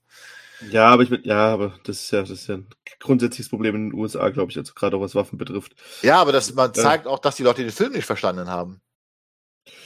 Ja, 0.72 0.90
aber 0.90 1.04
ich 1.04 1.10
bin, 1.10 1.22
ja, 1.24 1.54
aber 1.54 1.80
das 1.84 2.02
ist 2.02 2.12
ja, 2.12 2.22
das 2.22 2.32
ist 2.32 2.48
ja 2.48 2.56
ein 2.56 2.68
grundsätzliches 3.00 3.50
Problem 3.50 3.76
in 3.76 3.90
den 3.92 4.00
USA, 4.00 4.30
glaube 4.30 4.52
ich, 4.52 4.58
also 4.58 4.74
gerade 4.74 4.98
auch 4.98 5.02
was 5.02 5.14
Waffen 5.14 5.38
betrifft. 5.38 5.76
Ja, 6.02 6.20
aber 6.20 6.32
das, 6.32 6.54
man 6.56 6.74
zeigt 6.74 7.06
auch, 7.06 7.20
dass 7.20 7.36
die 7.36 7.44
Leute 7.44 7.62
den 7.62 7.72
Film 7.72 7.94
nicht 7.94 8.06
verstanden 8.06 8.50
haben. 8.50 8.82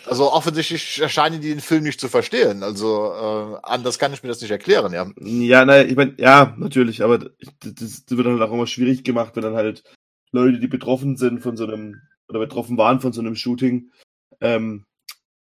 Also 0.06 0.32
offensichtlich 0.32 1.02
erscheinen 1.02 1.42
die 1.42 1.50
den 1.50 1.60
Film 1.60 1.84
nicht 1.84 2.00
zu 2.00 2.08
verstehen. 2.08 2.64
Also 2.64 3.12
äh, 3.12 3.60
anders 3.64 4.00
kann 4.00 4.14
ich 4.14 4.24
mir 4.24 4.30
das 4.30 4.40
nicht 4.40 4.52
erklären, 4.52 4.94
ja. 4.94 5.12
Ja, 5.20 5.66
naja, 5.66 5.84
ich 5.84 5.98
meine, 5.98 6.16
ja, 6.18 6.56
natürlich, 6.58 7.04
aber 7.04 7.18
das, 7.18 7.34
das 7.60 8.04
wird 8.10 8.26
dann 8.26 8.40
halt 8.40 8.50
auch 8.50 8.54
immer 8.54 8.68
schwierig 8.68 9.04
gemacht, 9.04 9.36
wenn 9.36 9.44
dann 9.44 9.56
halt 9.56 9.84
Leute, 10.32 10.60
die 10.60 10.68
betroffen 10.68 11.18
sind 11.18 11.42
von 11.42 11.58
so 11.58 11.66
einem, 11.66 12.02
oder 12.30 12.40
betroffen 12.40 12.78
waren 12.78 13.02
von 13.02 13.12
so 13.12 13.20
einem 13.20 13.36
Shooting, 13.36 13.92
ähm, 14.40 14.86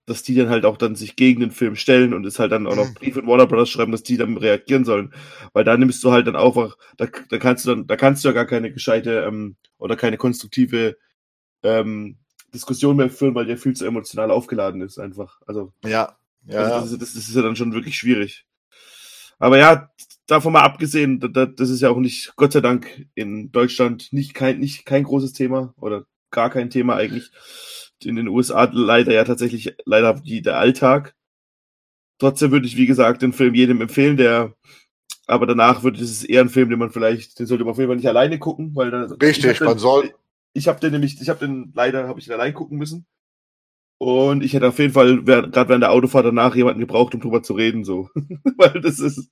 dass 0.07 0.23
die 0.23 0.37
dann 0.37 0.49
halt 0.49 0.64
auch 0.64 0.77
dann 0.77 0.95
sich 0.95 1.16
gegen 1.16 1.40
den 1.40 1.51
Film 1.51 1.75
stellen 1.75 2.14
und 2.14 2.25
es 2.25 2.38
halt 2.38 2.53
dann 2.53 2.66
auch 2.66 2.77
noch 2.77 2.88
mhm. 2.88 2.95
Briefe 2.95 3.21
in 3.21 3.27
Warner 3.27 3.47
Brothers 3.47 3.69
schreiben, 3.69 3.90
dass 3.90 4.05
die 4.05 4.16
dann 4.16 4.37
reagieren 4.37 4.85
sollen. 4.85 5.12
Weil 5.53 5.64
da 5.64 5.77
nimmst 5.77 6.03
du 6.05 6.12
halt 6.12 6.29
dann 6.29 6.37
auch, 6.37 6.77
da, 6.97 7.07
da 7.29 7.38
kannst 7.38 7.66
du 7.66 7.71
dann, 7.71 7.87
da 7.88 7.97
kannst 7.97 8.25
du 8.25 8.29
ja 8.29 8.33
gar 8.33 8.47
keine 8.47 8.73
gescheite 8.73 9.25
ähm, 9.27 9.57
oder 9.79 9.97
keine 9.97 10.16
konstruktive 10.16 10.97
ähm, 11.64 12.19
Diskussion 12.55 12.97
mehr 12.97 13.11
führen, 13.11 13.35
weil 13.35 13.47
der 13.47 13.59
viel 13.59 13.75
zu 13.75 13.85
emotional 13.85 14.31
aufgeladen 14.31 14.81
ist 14.81 14.99
einfach. 14.99 15.40
Also 15.45 15.73
ja, 15.85 16.16
ja, 16.47 16.61
also 16.61 16.97
das, 16.97 17.01
das, 17.01 17.14
das, 17.14 17.29
ist 17.29 17.35
ja 17.35 17.42
dann 17.42 17.57
schon 17.57 17.75
wirklich 17.75 17.99
schwierig. 17.99 18.47
Aber 19.40 19.59
ja, 19.59 19.90
davon 20.29 20.53
mal 20.53 20.62
abgesehen, 20.62 21.21
das 21.21 21.69
ist 21.69 21.81
ja 21.83 21.90
auch 21.90 21.99
nicht, 21.99 22.35
Gott 22.37 22.53
sei 22.53 22.61
Dank, 22.61 23.07
in 23.14 23.51
Deutschland 23.51 24.12
nicht 24.12 24.35
kein, 24.35 24.61
nicht 24.61 24.87
kein 24.87 25.03
großes 25.03 25.33
Thema 25.33 25.75
oder 25.79 26.07
gar 26.31 26.49
kein 26.49 26.71
Thema 26.71 26.95
eigentlich 26.95 27.33
in 28.05 28.17
den 28.17 28.29
USA 28.29 28.69
leider 28.73 29.13
ja 29.13 29.25
tatsächlich 29.25 29.75
leider 29.85 30.15
die, 30.15 30.43
der 30.43 30.59
Alltag. 30.59 31.15
Trotzdem 32.19 32.51
würde 32.51 32.67
ich, 32.67 32.77
wie 32.77 32.87
gesagt, 32.87 33.23
den 33.23 33.33
Film 33.33 33.55
jedem 33.55 33.81
empfehlen, 33.81 34.17
der 34.17 34.55
aber 35.27 35.47
danach 35.47 35.83
würde 35.83 36.03
es 36.03 36.25
eher 36.25 36.41
ein 36.41 36.49
Film, 36.49 36.71
den 36.71 36.79
man 36.79 36.91
vielleicht, 36.91 37.39
den 37.39 37.47
sollte 37.47 37.65
man 37.65 37.73
auf 37.73 37.79
jeden 37.79 37.89
Fall 37.89 37.97
nicht 37.97 38.09
alleine 38.09 38.39
gucken, 38.39 38.75
weil 38.75 38.91
da, 38.91 39.03
Richtig, 39.21 39.61
man 39.61 39.79
soll. 39.79 40.15
Ich 40.53 40.69
habe 40.69 40.81
den 40.81 40.93
nämlich, 40.93 41.21
ich 41.21 41.29
habe 41.29 41.45
den 41.45 41.73
leider, 41.75 42.07
habe 42.09 42.21
ich 42.21 42.27
den 42.27 42.35
allein 42.35 42.55
gucken 42.55 42.79
müssen. 42.79 43.07
Und 43.99 44.45
ich 44.45 44.53
hätte 44.53 44.69
auf 44.69 44.79
jeden 44.79 44.93
Fall, 44.93 45.25
gerade 45.25 45.69
während 45.69 45.83
der 45.83 45.91
Autofahrt 45.91 46.27
danach 46.27 46.55
jemanden 46.55 46.81
gebraucht, 46.81 47.15
um 47.15 47.21
drüber 47.21 47.43
zu 47.43 47.55
reden, 47.55 47.85
so. 47.85 48.09
weil 48.57 48.81
das 48.81 49.01
ist. 49.01 49.31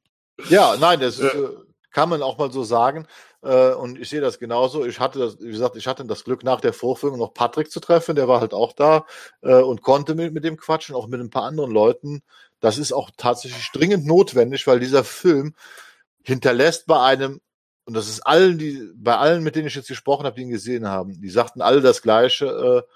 Ja, 0.48 0.77
nein, 0.81 0.98
das 1.00 1.20
ist, 1.20 1.33
äh, 1.33 1.48
kann 1.94 2.09
man 2.09 2.22
auch 2.22 2.37
mal 2.37 2.52
so 2.52 2.64
sagen. 2.64 3.07
Äh, 3.42 3.72
und 3.72 3.98
ich 3.98 4.11
sehe 4.11 4.20
das 4.20 4.38
genauso. 4.38 4.85
Ich 4.85 5.00
hatte 5.00 5.18
das, 5.20 5.40
wie 5.40 5.50
gesagt, 5.50 5.76
ich 5.76 5.87
hatte 5.87 6.04
das 6.04 6.24
Glück, 6.24 6.42
nach 6.42 6.61
der 6.61 6.72
Vorführung 6.72 7.18
noch 7.18 7.33
Patrick 7.33 7.70
zu 7.70 7.80
treffen. 7.80 8.16
Der 8.16 8.28
war 8.28 8.40
halt 8.40 8.52
auch 8.52 8.72
da 8.72 9.07
äh, 9.42 9.54
und 9.62 9.80
konnte 9.80 10.14
mit, 10.14 10.35
mit 10.35 10.44
dem 10.44 10.57
quatschen, 10.57 10.94
auch 10.94 11.07
mit 11.07 11.20
ein 11.20 11.30
paar 11.30 11.44
anderen 11.44 11.70
Leuten. 11.70 12.22
Das 12.61 12.78
ist 12.78 12.92
auch 12.92 13.11
tatsächlich 13.16 13.70
dringend 13.72 14.07
notwendig, 14.07 14.66
weil 14.66 14.80
dieser 14.80 15.04
Film 15.04 15.54
hinterlässt 16.22 16.87
bei 16.87 17.00
einem, 17.00 17.40
und 17.85 17.94
das 17.94 18.09
ist 18.09 18.26
allen, 18.26 18.59
die, 18.59 18.90
bei 18.96 19.16
allen, 19.16 19.44
mit 19.44 19.54
denen 19.54 19.68
ich 19.68 19.74
jetzt 19.76 19.88
gesprochen 19.88 20.26
habe, 20.26 20.37
die 20.37 20.42
ihn 20.42 20.50
gesehen 20.50 20.88
haben, 20.88 21.20
die 21.20 21.30
sagten 21.30 21.62
alle 21.62 21.80
das 21.80 22.02
Gleiche. 22.02 22.46
Äh, 22.46 22.90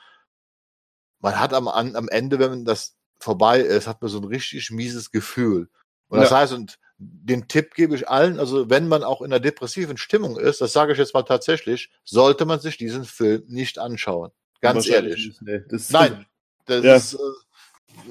man 1.20 1.38
hat 1.38 1.54
am, 1.54 1.68
am 1.68 2.08
Ende, 2.08 2.38
wenn 2.40 2.64
das 2.64 2.96
vorbei 3.20 3.60
ist, 3.60 3.86
hat 3.86 4.02
man 4.02 4.10
so 4.10 4.18
ein 4.18 4.24
richtig 4.24 4.70
mieses 4.70 5.12
Gefühl. 5.12 5.68
Und 6.08 6.20
das 6.20 6.30
ja. 6.30 6.38
heißt, 6.38 6.52
und 6.54 6.78
den 6.98 7.46
Tipp 7.46 7.74
gebe 7.74 7.94
ich 7.94 8.08
allen, 8.08 8.40
also 8.40 8.68
wenn 8.68 8.88
man 8.88 9.04
auch 9.04 9.20
in 9.20 9.26
einer 9.26 9.40
depressiven 9.40 9.96
Stimmung 9.96 10.36
ist, 10.38 10.60
das 10.60 10.72
sage 10.72 10.92
ich 10.92 10.98
jetzt 10.98 11.14
mal 11.14 11.22
tatsächlich, 11.22 11.90
sollte 12.04 12.44
man 12.44 12.58
sich 12.58 12.76
diesen 12.76 13.04
Film 13.04 13.44
nicht 13.46 13.78
anschauen. 13.78 14.32
Ganz 14.60 14.88
ehrlich. 14.88 15.36
Nee, 15.40 15.60
das 15.68 15.90
Nein, 15.90 16.26
das 16.66 16.84
ja. 16.84 16.96
ist, 16.96 17.14
äh, 17.14 17.18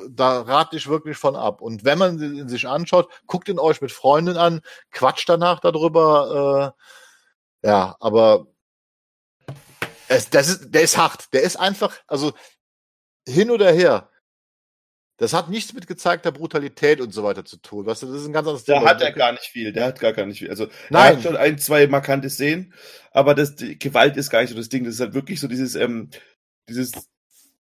da 0.10 0.42
rate 0.42 0.78
ich 0.78 0.88
wirklich 0.88 1.18
von 1.18 1.36
ab. 1.36 1.62
Und 1.62 1.84
wenn 1.84 1.98
man 1.98 2.22
ihn 2.22 2.50
sich 2.50 2.68
anschaut, 2.68 3.10
guckt 3.26 3.50
ihn 3.50 3.60
euch 3.60 3.82
mit 3.82 3.92
Freunden 3.92 4.38
an, 4.38 4.62
quatscht 4.92 5.28
danach 5.28 5.60
darüber. 5.60 6.74
Äh, 7.64 7.68
ja, 7.68 7.98
aber 8.00 8.48
es, 10.08 10.30
das 10.30 10.48
ist, 10.48 10.72
der 10.72 10.84
ist 10.84 10.98
hart. 10.98 11.34
Der 11.34 11.44
ist 11.44 11.58
einfach, 11.58 11.94
also 12.08 12.34
hin 13.28 13.52
oder 13.52 13.72
her. 13.72 14.10
Das 15.18 15.34
hat 15.34 15.50
nichts 15.50 15.74
mit 15.74 15.88
gezeigter 15.88 16.32
Brutalität 16.32 17.02
und 17.02 17.12
so 17.12 17.24
weiter 17.24 17.44
zu 17.44 17.58
tun. 17.58 17.88
Weißt 17.88 18.04
du, 18.04 18.08
das 18.08 18.22
ist 18.22 18.28
ein 18.28 18.34
ganz 18.34 18.48
anderes 18.48 18.66
Thema. 18.66 18.82
Da 18.82 18.90
hat 18.90 19.02
er 19.02 19.12
gar 19.12 19.32
nicht 19.32 19.46
viel. 19.46 19.74
Der 19.74 19.86
hat 19.86 20.00
gar, 20.00 20.14
gar 20.14 20.28
nicht 20.28 20.40
viel. 20.40 20.50
Also, 20.50 20.68
Nein. 20.90 21.12
er 21.12 21.16
hat 21.18 21.24
schon 21.24 21.36
ein, 21.36 21.58
zwei 21.58 21.88
markante 21.88 22.30
Szenen, 22.30 22.74
aber 23.12 23.34
das, 23.34 23.56
die 23.56 23.80
Gewalt 23.80 24.16
ist 24.16 24.30
gar 24.30 24.42
nicht 24.42 24.52
so 24.52 24.56
das 24.56 24.70
Ding. 24.70 24.84
Das 24.84 24.94
ist 24.94 25.00
halt 25.00 25.16
wirklich 25.16 25.40
so 25.40 25.48
dieses, 25.48 25.74
ähm, 25.76 26.12
dieses, 26.70 26.92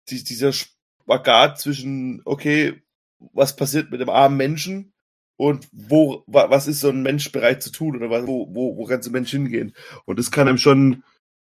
die, 0.10 0.24
dieser 0.24 0.52
Spagat 0.52 1.60
zwischen, 1.60 2.22
okay, 2.26 2.82
was 3.20 3.56
passiert 3.56 3.92
mit 3.92 4.02
dem 4.02 4.10
armen 4.10 4.36
Menschen 4.36 4.94
und 5.38 5.68
wo, 5.72 6.24
was 6.26 6.68
ist 6.68 6.80
so 6.80 6.90
ein 6.90 7.04
Mensch 7.04 7.32
bereit 7.32 7.62
zu 7.62 7.72
tun 7.72 7.96
oder 7.96 8.10
wo, 8.26 8.48
wo, 8.54 8.78
wo 8.78 8.86
kann 8.86 9.04
so 9.04 9.12
ein 9.12 9.14
Mensch 9.14 9.32
hingehen? 9.32 9.76
Und 10.06 10.18
das 10.18 10.32
kann 10.32 10.48
einem 10.48 10.58
schon 10.58 11.04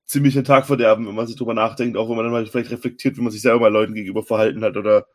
ziemlich 0.07 0.35
den 0.35 0.45
Tag 0.45 0.67
verderben, 0.67 1.07
wenn 1.07 1.15
man 1.15 1.27
sich 1.27 1.37
drüber 1.37 1.55
nachdenkt, 1.55 1.97
auch 1.97 2.09
wenn 2.09 2.17
man 2.17 2.25
dann 2.25 2.33
mal 2.33 2.47
vielleicht 2.47 2.71
reflektiert, 2.71 3.17
wie 3.17 3.23
man 3.23 3.33
sich 3.33 3.43
selber 3.43 3.61
mal 3.61 3.73
Leuten 3.73 3.95
gegenüber 3.95 4.23
verhalten 4.23 4.63
hat 4.65 4.77
oder 4.77 5.07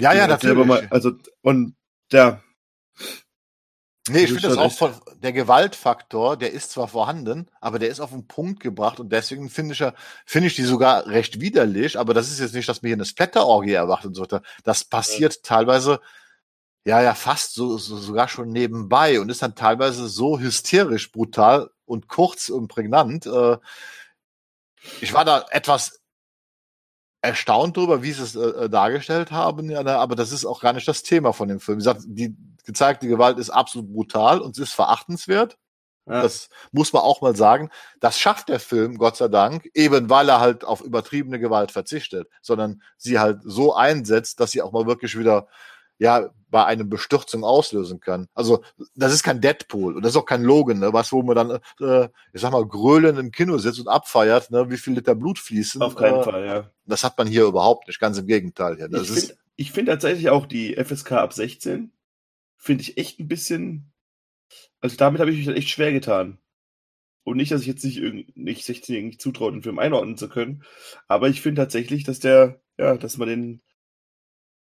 ja, 0.00 0.12
ja, 0.12 0.26
natürlich. 0.26 0.66
Mal, 0.66 0.86
also, 0.90 1.12
und 1.42 1.76
ja. 2.10 2.42
Nee, 4.08 4.24
ich 4.24 4.32
finde 4.32 4.48
das 4.48 4.58
auch 4.58 4.72
von, 4.72 4.92
der 5.22 5.32
Gewaltfaktor, 5.32 6.36
der 6.36 6.52
ist 6.52 6.72
zwar 6.72 6.88
vorhanden, 6.88 7.48
aber 7.60 7.78
der 7.78 7.88
ist 7.88 8.00
auf 8.00 8.10
den 8.10 8.26
Punkt 8.26 8.58
gebracht 8.58 8.98
und 8.98 9.12
deswegen 9.12 9.48
finde 9.48 9.74
ich 9.74 9.78
ja, 9.78 9.94
finde 10.26 10.48
ich 10.48 10.56
die 10.56 10.64
sogar 10.64 11.06
recht 11.06 11.40
widerlich, 11.40 11.96
aber 11.96 12.12
das 12.12 12.28
ist 12.28 12.40
jetzt 12.40 12.54
nicht, 12.54 12.68
dass 12.68 12.82
mir 12.82 12.88
hier 12.88 12.96
eine 12.96 13.04
Splatterorgie 13.04 13.74
erwartet 13.74 14.16
sollte. 14.16 14.42
Das 14.64 14.82
passiert 14.84 15.34
ja. 15.34 15.40
teilweise, 15.44 16.00
ja, 16.84 17.00
ja, 17.00 17.14
fast 17.14 17.54
so, 17.54 17.78
so, 17.78 17.96
sogar 17.96 18.26
schon 18.26 18.48
nebenbei 18.50 19.20
und 19.20 19.30
ist 19.30 19.42
dann 19.42 19.54
teilweise 19.54 20.08
so 20.08 20.40
hysterisch 20.40 21.12
brutal 21.12 21.70
und 21.84 22.08
kurz 22.08 22.48
und 22.48 22.66
prägnant. 22.66 23.26
Äh, 23.26 23.58
ich 25.00 25.12
war 25.12 25.24
da 25.24 25.46
etwas 25.50 26.01
erstaunt 27.22 27.76
darüber, 27.76 28.02
wie 28.02 28.12
sie 28.12 28.22
es 28.22 28.34
äh, 28.34 28.68
dargestellt 28.68 29.30
haben, 29.30 29.70
ja, 29.70 29.82
ne, 29.82 29.96
aber 29.96 30.16
das 30.16 30.32
ist 30.32 30.44
auch 30.44 30.60
gar 30.60 30.72
nicht 30.72 30.88
das 30.88 31.02
Thema 31.04 31.32
von 31.32 31.48
dem 31.48 31.60
Film. 31.60 31.76
Wie 31.76 31.80
gesagt, 31.80 32.02
die 32.04 32.36
gezeigte 32.64 33.08
Gewalt 33.08 33.38
ist 33.38 33.50
absolut 33.50 33.92
brutal 33.92 34.40
und 34.40 34.56
sie 34.56 34.62
ist 34.62 34.74
verachtenswert. 34.74 35.56
Ja. 36.06 36.22
Das 36.22 36.48
muss 36.72 36.92
man 36.92 37.02
auch 37.02 37.20
mal 37.20 37.36
sagen. 37.36 37.70
Das 38.00 38.18
schafft 38.18 38.48
der 38.48 38.58
Film, 38.58 38.98
Gott 38.98 39.16
sei 39.16 39.28
Dank, 39.28 39.70
eben 39.72 40.10
weil 40.10 40.28
er 40.28 40.40
halt 40.40 40.64
auf 40.64 40.80
übertriebene 40.80 41.38
Gewalt 41.38 41.70
verzichtet, 41.70 42.28
sondern 42.40 42.82
sie 42.96 43.20
halt 43.20 43.40
so 43.44 43.74
einsetzt, 43.74 44.40
dass 44.40 44.50
sie 44.50 44.62
auch 44.62 44.72
mal 44.72 44.86
wirklich 44.86 45.16
wieder 45.16 45.46
ja 46.02 46.30
bei 46.50 46.66
einem 46.66 46.90
Bestürzung 46.90 47.44
auslösen 47.44 48.00
kann. 48.00 48.28
Also 48.34 48.62
das 48.94 49.14
ist 49.14 49.22
kein 49.22 49.40
Deadpool 49.40 49.96
und 49.96 50.02
das 50.02 50.12
ist 50.12 50.16
auch 50.18 50.26
kein 50.26 50.42
Logan, 50.42 50.80
ne? 50.80 50.92
was 50.92 51.10
wo 51.12 51.22
man 51.22 51.34
dann, 51.34 51.50
äh, 51.80 52.08
ich 52.34 52.42
sag 52.42 52.52
mal, 52.52 52.66
gröhlend 52.66 53.18
im 53.18 53.30
Kino 53.30 53.56
sitzt 53.56 53.80
und 53.80 53.88
abfeiert, 53.88 54.50
ne? 54.50 54.68
wie 54.68 54.76
viel 54.76 54.92
Liter 54.92 55.14
Blut 55.14 55.38
fließen. 55.38 55.80
Auf 55.80 55.96
keinen 55.96 56.20
äh, 56.20 56.22
Fall, 56.22 56.46
ja. 56.46 56.70
Das 56.84 57.04
hat 57.04 57.16
man 57.16 57.26
hier 57.26 57.44
überhaupt 57.44 57.86
nicht, 57.86 58.00
ganz 58.00 58.18
im 58.18 58.26
Gegenteil. 58.26 58.78
Ja. 58.78 58.88
Das 58.88 59.08
ich 59.08 59.70
finde 59.70 59.72
find 59.72 59.88
tatsächlich 59.88 60.28
auch 60.28 60.44
die 60.44 60.74
FSK 60.74 61.12
ab 61.12 61.32
16 61.32 61.90
finde 62.56 62.82
ich 62.82 62.98
echt 62.98 63.18
ein 63.18 63.28
bisschen, 63.28 63.92
also 64.80 64.96
damit 64.96 65.20
habe 65.20 65.30
ich 65.30 65.46
mich 65.46 65.56
echt 65.56 65.70
schwer 65.70 65.92
getan. 65.92 66.38
Und 67.24 67.36
nicht, 67.36 67.52
dass 67.52 67.62
ich 67.62 67.68
jetzt 67.68 67.84
nicht, 67.84 68.02
nicht 68.36 68.64
16 68.64 68.94
irgendwie 68.94 69.16
zutraue, 69.16 69.52
den 69.52 69.62
Film 69.62 69.78
einordnen 69.78 70.16
zu 70.16 70.28
können, 70.28 70.64
aber 71.08 71.28
ich 71.28 71.40
finde 71.40 71.62
tatsächlich, 71.62 72.04
dass 72.04 72.18
der, 72.18 72.60
ja, 72.78 72.96
dass 72.96 73.16
man 73.16 73.28
den 73.28 73.62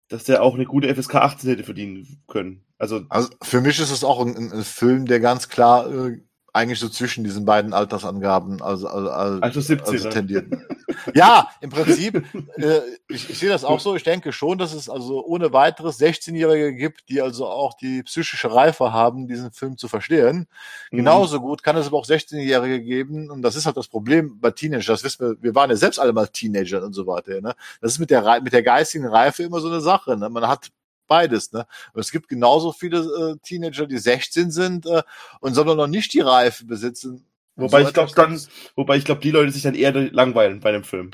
dass 0.08 0.24
der 0.24 0.42
auch 0.42 0.54
eine 0.54 0.64
gute 0.66 0.94
FSK 0.94 1.16
18 1.16 1.50
hätte 1.50 1.64
verdienen 1.64 2.22
können. 2.28 2.64
Also, 2.78 3.02
also 3.08 3.30
für 3.42 3.60
mich 3.60 3.80
ist 3.80 3.90
es 3.90 4.04
auch 4.04 4.20
ein, 4.20 4.52
ein 4.52 4.64
Film, 4.64 5.06
der 5.06 5.20
ganz 5.20 5.48
klar 5.48 5.90
äh, 5.92 6.20
eigentlich 6.56 6.80
so 6.80 6.88
zwischen 6.88 7.22
diesen 7.22 7.44
beiden 7.44 7.72
Altersangaben 7.72 8.62
also, 8.62 8.88
also, 8.88 9.10
also, 9.10 9.40
also 9.40 9.60
17, 9.60 9.94
also 9.94 10.10
tendiert. 10.10 10.46
ja, 11.14 11.48
im 11.60 11.70
Prinzip, 11.70 12.24
äh, 12.56 12.80
ich, 13.08 13.28
ich 13.30 13.38
sehe 13.38 13.50
das 13.50 13.64
auch 13.64 13.78
so. 13.78 13.94
Ich 13.94 14.02
denke 14.02 14.32
schon, 14.32 14.56
dass 14.56 14.72
es 14.72 14.88
also 14.88 15.24
ohne 15.24 15.52
weiteres 15.52 16.00
16-Jährige 16.00 16.74
gibt, 16.74 17.08
die 17.10 17.20
also 17.20 17.46
auch 17.46 17.74
die 17.74 18.02
psychische 18.04 18.52
Reife 18.52 18.92
haben, 18.92 19.28
diesen 19.28 19.52
Film 19.52 19.76
zu 19.76 19.86
verstehen. 19.86 20.46
Mhm. 20.90 20.96
Genauso 20.96 21.40
gut 21.40 21.62
kann 21.62 21.76
es 21.76 21.86
aber 21.86 21.98
auch 21.98 22.06
16-Jährige 22.06 22.82
geben. 22.82 23.30
Und 23.30 23.42
das 23.42 23.54
ist 23.54 23.66
halt 23.66 23.76
das 23.76 23.88
Problem 23.88 24.40
bei 24.40 24.50
Teenagern. 24.50 24.94
Das 24.94 25.04
wissen 25.04 25.26
wir, 25.26 25.42
wir 25.42 25.54
waren 25.54 25.70
ja 25.70 25.76
selbst 25.76 25.98
alle 25.98 26.12
mal 26.12 26.26
Teenager 26.26 26.82
und 26.82 26.94
so 26.94 27.06
weiter. 27.06 27.40
Ne? 27.40 27.54
Das 27.80 27.92
ist 27.92 27.98
mit 27.98 28.10
der, 28.10 28.40
mit 28.40 28.52
der 28.52 28.62
geistigen 28.62 29.06
Reife 29.06 29.42
immer 29.42 29.60
so 29.60 29.68
eine 29.68 29.80
Sache. 29.80 30.16
Ne? 30.16 30.30
Man 30.30 30.48
hat 30.48 30.70
beides. 31.06 31.52
Ne? 31.52 31.66
Und 31.92 32.00
es 32.00 32.10
gibt 32.10 32.28
genauso 32.28 32.72
viele 32.72 32.98
äh, 32.98 33.36
Teenager, 33.42 33.86
die 33.86 33.98
16 33.98 34.50
sind 34.50 34.86
äh, 34.86 35.02
und 35.40 35.54
sondern 35.54 35.76
noch 35.76 35.86
nicht 35.86 36.12
die 36.12 36.20
Reife 36.20 36.64
besitzen. 36.64 37.26
Wobei 37.56 37.82
so 37.82 37.88
ich 37.88 37.94
glaube 37.94 38.12
dann, 38.14 38.40
wobei 38.74 38.96
ich 38.96 39.04
glaube, 39.04 39.22
die 39.22 39.30
Leute 39.30 39.50
sich 39.50 39.62
dann 39.62 39.74
eher 39.74 39.92
langweilen 39.92 40.60
bei 40.60 40.68
einem 40.70 40.84
Film. 40.84 41.10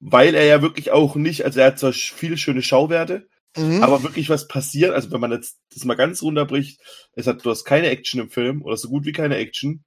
Weil 0.00 0.34
er 0.34 0.44
ja 0.44 0.62
wirklich 0.62 0.90
auch 0.90 1.16
nicht, 1.16 1.44
also 1.44 1.60
er 1.60 1.66
hat 1.66 1.78
zwar 1.78 1.92
viele 1.92 2.38
schöne 2.38 2.62
Schauwerte, 2.62 3.28
mhm. 3.56 3.82
aber 3.82 4.02
wirklich 4.02 4.30
was 4.30 4.48
passiert, 4.48 4.92
also 4.92 5.10
wenn 5.10 5.20
man 5.20 5.32
jetzt 5.32 5.58
das 5.72 5.84
mal 5.84 5.94
ganz 5.96 6.22
runterbricht, 6.22 6.80
es 7.14 7.26
hat, 7.26 7.44
du 7.44 7.50
hast 7.50 7.64
keine 7.64 7.88
Action 7.88 8.20
im 8.20 8.30
Film 8.30 8.62
oder 8.62 8.76
so 8.76 8.88
gut 8.88 9.04
wie 9.04 9.12
keine 9.12 9.36
Action. 9.36 9.84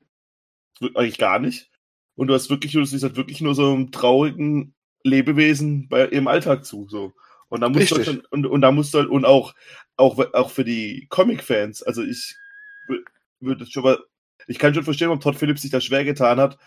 Eigentlich 0.93 1.17
gar 1.17 1.39
nicht. 1.39 1.71
Und 2.15 2.27
du 2.27 2.33
hast 2.33 2.49
wirklich, 2.49 2.73
du 2.73 2.83
siehst 2.83 3.03
halt 3.03 3.15
wirklich 3.15 3.41
nur 3.41 3.55
so 3.55 3.73
einen 3.73 3.91
traurigen 3.91 4.75
Lebewesen 5.03 5.87
bei 5.87 6.07
ihrem 6.07 6.27
Alltag 6.27 6.65
zu, 6.65 6.87
so. 6.87 7.13
Und 7.49 7.61
da 7.61 7.69
musst 7.69 7.95
Richtig. 7.95 8.21
du 8.21 8.27
und, 8.29 8.45
und 8.45 8.61
da 8.61 8.71
musst 8.71 8.93
du 8.93 8.99
halt, 8.99 9.09
und 9.09 9.25
auch, 9.25 9.53
auch, 9.95 10.17
auch 10.33 10.51
für 10.51 10.65
die 10.65 11.07
Comic-Fans, 11.09 11.81
also 11.83 12.03
ich 12.03 12.35
würde 13.39 13.65
schon 13.65 13.83
mal, 13.83 13.97
ich 14.47 14.59
kann 14.59 14.73
schon 14.73 14.83
verstehen, 14.83 15.07
warum 15.07 15.21
Todd 15.21 15.35
Phillips 15.35 15.61
sich 15.61 15.71
da 15.71 15.81
schwer 15.81 16.03
getan 16.03 16.39
hat, 16.39 16.57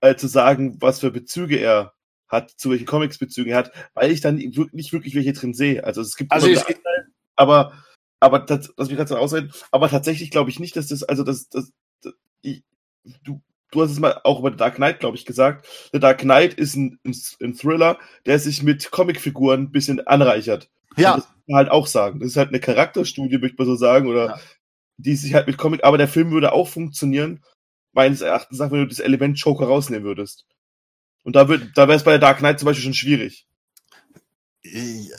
äh, 0.00 0.16
zu 0.16 0.28
sagen, 0.28 0.76
was 0.80 1.00
für 1.00 1.10
Bezüge 1.10 1.56
er 1.56 1.94
hat, 2.28 2.50
zu 2.50 2.70
welchen 2.70 2.86
Comics 2.86 3.18
Bezüge 3.18 3.50
er 3.50 3.58
hat, 3.58 3.72
weil 3.94 4.10
ich 4.10 4.20
dann 4.20 4.36
nicht 4.36 4.92
wirklich 4.92 5.14
welche 5.14 5.32
drin 5.32 5.54
sehe. 5.54 5.84
Also 5.84 6.00
es 6.00 6.16
gibt 6.16 6.32
also 6.32 6.46
ich, 6.46 6.58
Anteil, 6.58 7.08
aber 7.36 7.72
aber 8.20 8.38
das, 8.38 8.72
das 8.76 8.90
mich 8.90 9.08
so 9.08 9.16
ausreden, 9.16 9.52
aber 9.70 9.88
tatsächlich 9.88 10.30
glaube 10.30 10.50
ich 10.50 10.58
nicht, 10.58 10.76
dass 10.76 10.88
das 10.88 11.02
also 11.02 11.24
das 11.24 11.48
das, 11.48 11.72
das 12.02 12.14
ich, 12.40 12.64
du 13.22 13.42
du 13.72 13.82
hast 13.82 13.90
es 13.90 13.98
mal 13.98 14.20
auch 14.22 14.38
über 14.38 14.50
The 14.50 14.56
Dark 14.56 14.76
Knight, 14.76 15.00
glaube 15.00 15.16
ich, 15.16 15.26
gesagt. 15.26 15.66
The 15.92 15.98
Dark 15.98 16.18
Knight 16.18 16.54
ist 16.54 16.76
ein, 16.76 17.00
ein, 17.04 17.54
Thriller, 17.54 17.98
der 18.26 18.38
sich 18.38 18.62
mit 18.62 18.90
Comicfiguren 18.90 19.62
ein 19.62 19.72
bisschen 19.72 20.06
anreichert. 20.06 20.70
Ja. 20.96 21.16
das 21.16 21.24
kann 21.24 21.42
man 21.48 21.56
halt 21.56 21.70
auch 21.70 21.86
sagen. 21.86 22.20
Das 22.20 22.28
ist 22.28 22.36
halt 22.36 22.50
eine 22.50 22.60
Charakterstudie, 22.60 23.38
möchte 23.38 23.56
man 23.58 23.66
so 23.66 23.76
sagen, 23.76 24.08
oder 24.08 24.26
ja. 24.26 24.40
die 24.98 25.16
sich 25.16 25.34
halt 25.34 25.46
mit 25.46 25.58
Comic, 25.58 25.82
aber 25.82 25.98
der 25.98 26.08
Film 26.08 26.30
würde 26.30 26.52
auch 26.52 26.68
funktionieren, 26.68 27.42
meines 27.92 28.20
Erachtens, 28.20 28.60
wenn 28.60 28.70
du 28.70 28.86
das 28.86 29.00
Element 29.00 29.38
Joker 29.38 29.66
rausnehmen 29.66 30.04
würdest. 30.04 30.46
Und 31.24 31.36
da 31.36 31.48
wird, 31.48 31.70
da 31.76 31.88
wäre 31.88 31.96
es 31.96 32.04
bei 32.04 32.12
der 32.12 32.20
Dark 32.20 32.38
Knight 32.38 32.58
zum 32.58 32.66
Beispiel 32.66 32.84
schon 32.84 32.94
schwierig. 32.94 33.46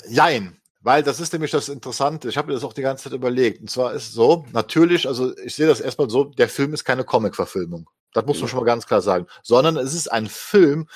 Jein. 0.09 0.57
Weil 0.81 1.01
das 1.01 1.21
ist 1.21 1.31
nämlich 1.31 1.51
das 1.51 1.69
Interessante. 1.69 2.27
Ich 2.27 2.37
habe 2.37 2.47
mir 2.47 2.55
das 2.55 2.65
auch 2.65 2.73
die 2.73 2.81
ganze 2.81 3.05
Zeit 3.05 3.13
überlegt. 3.13 3.61
Und 3.61 3.69
zwar 3.69 3.93
ist 3.93 4.11
so, 4.11 4.45
natürlich, 4.51 5.07
also 5.07 5.35
ich 5.37 5.55
sehe 5.55 5.67
das 5.67 5.79
erstmal 5.79 6.09
so, 6.09 6.25
der 6.25 6.49
Film 6.49 6.73
ist 6.73 6.83
keine 6.83 7.05
Comic-Verfilmung. 7.05 7.89
Das 8.13 8.25
muss 8.25 8.39
man 8.39 8.47
schon 8.47 8.59
mal 8.59 8.65
ganz 8.65 8.85
klar 8.85 9.01
sagen. 9.01 9.27
Sondern 9.41 9.77
es 9.77 9.93
ist 9.93 10.11
ein 10.11 10.27
Film, 10.27 10.87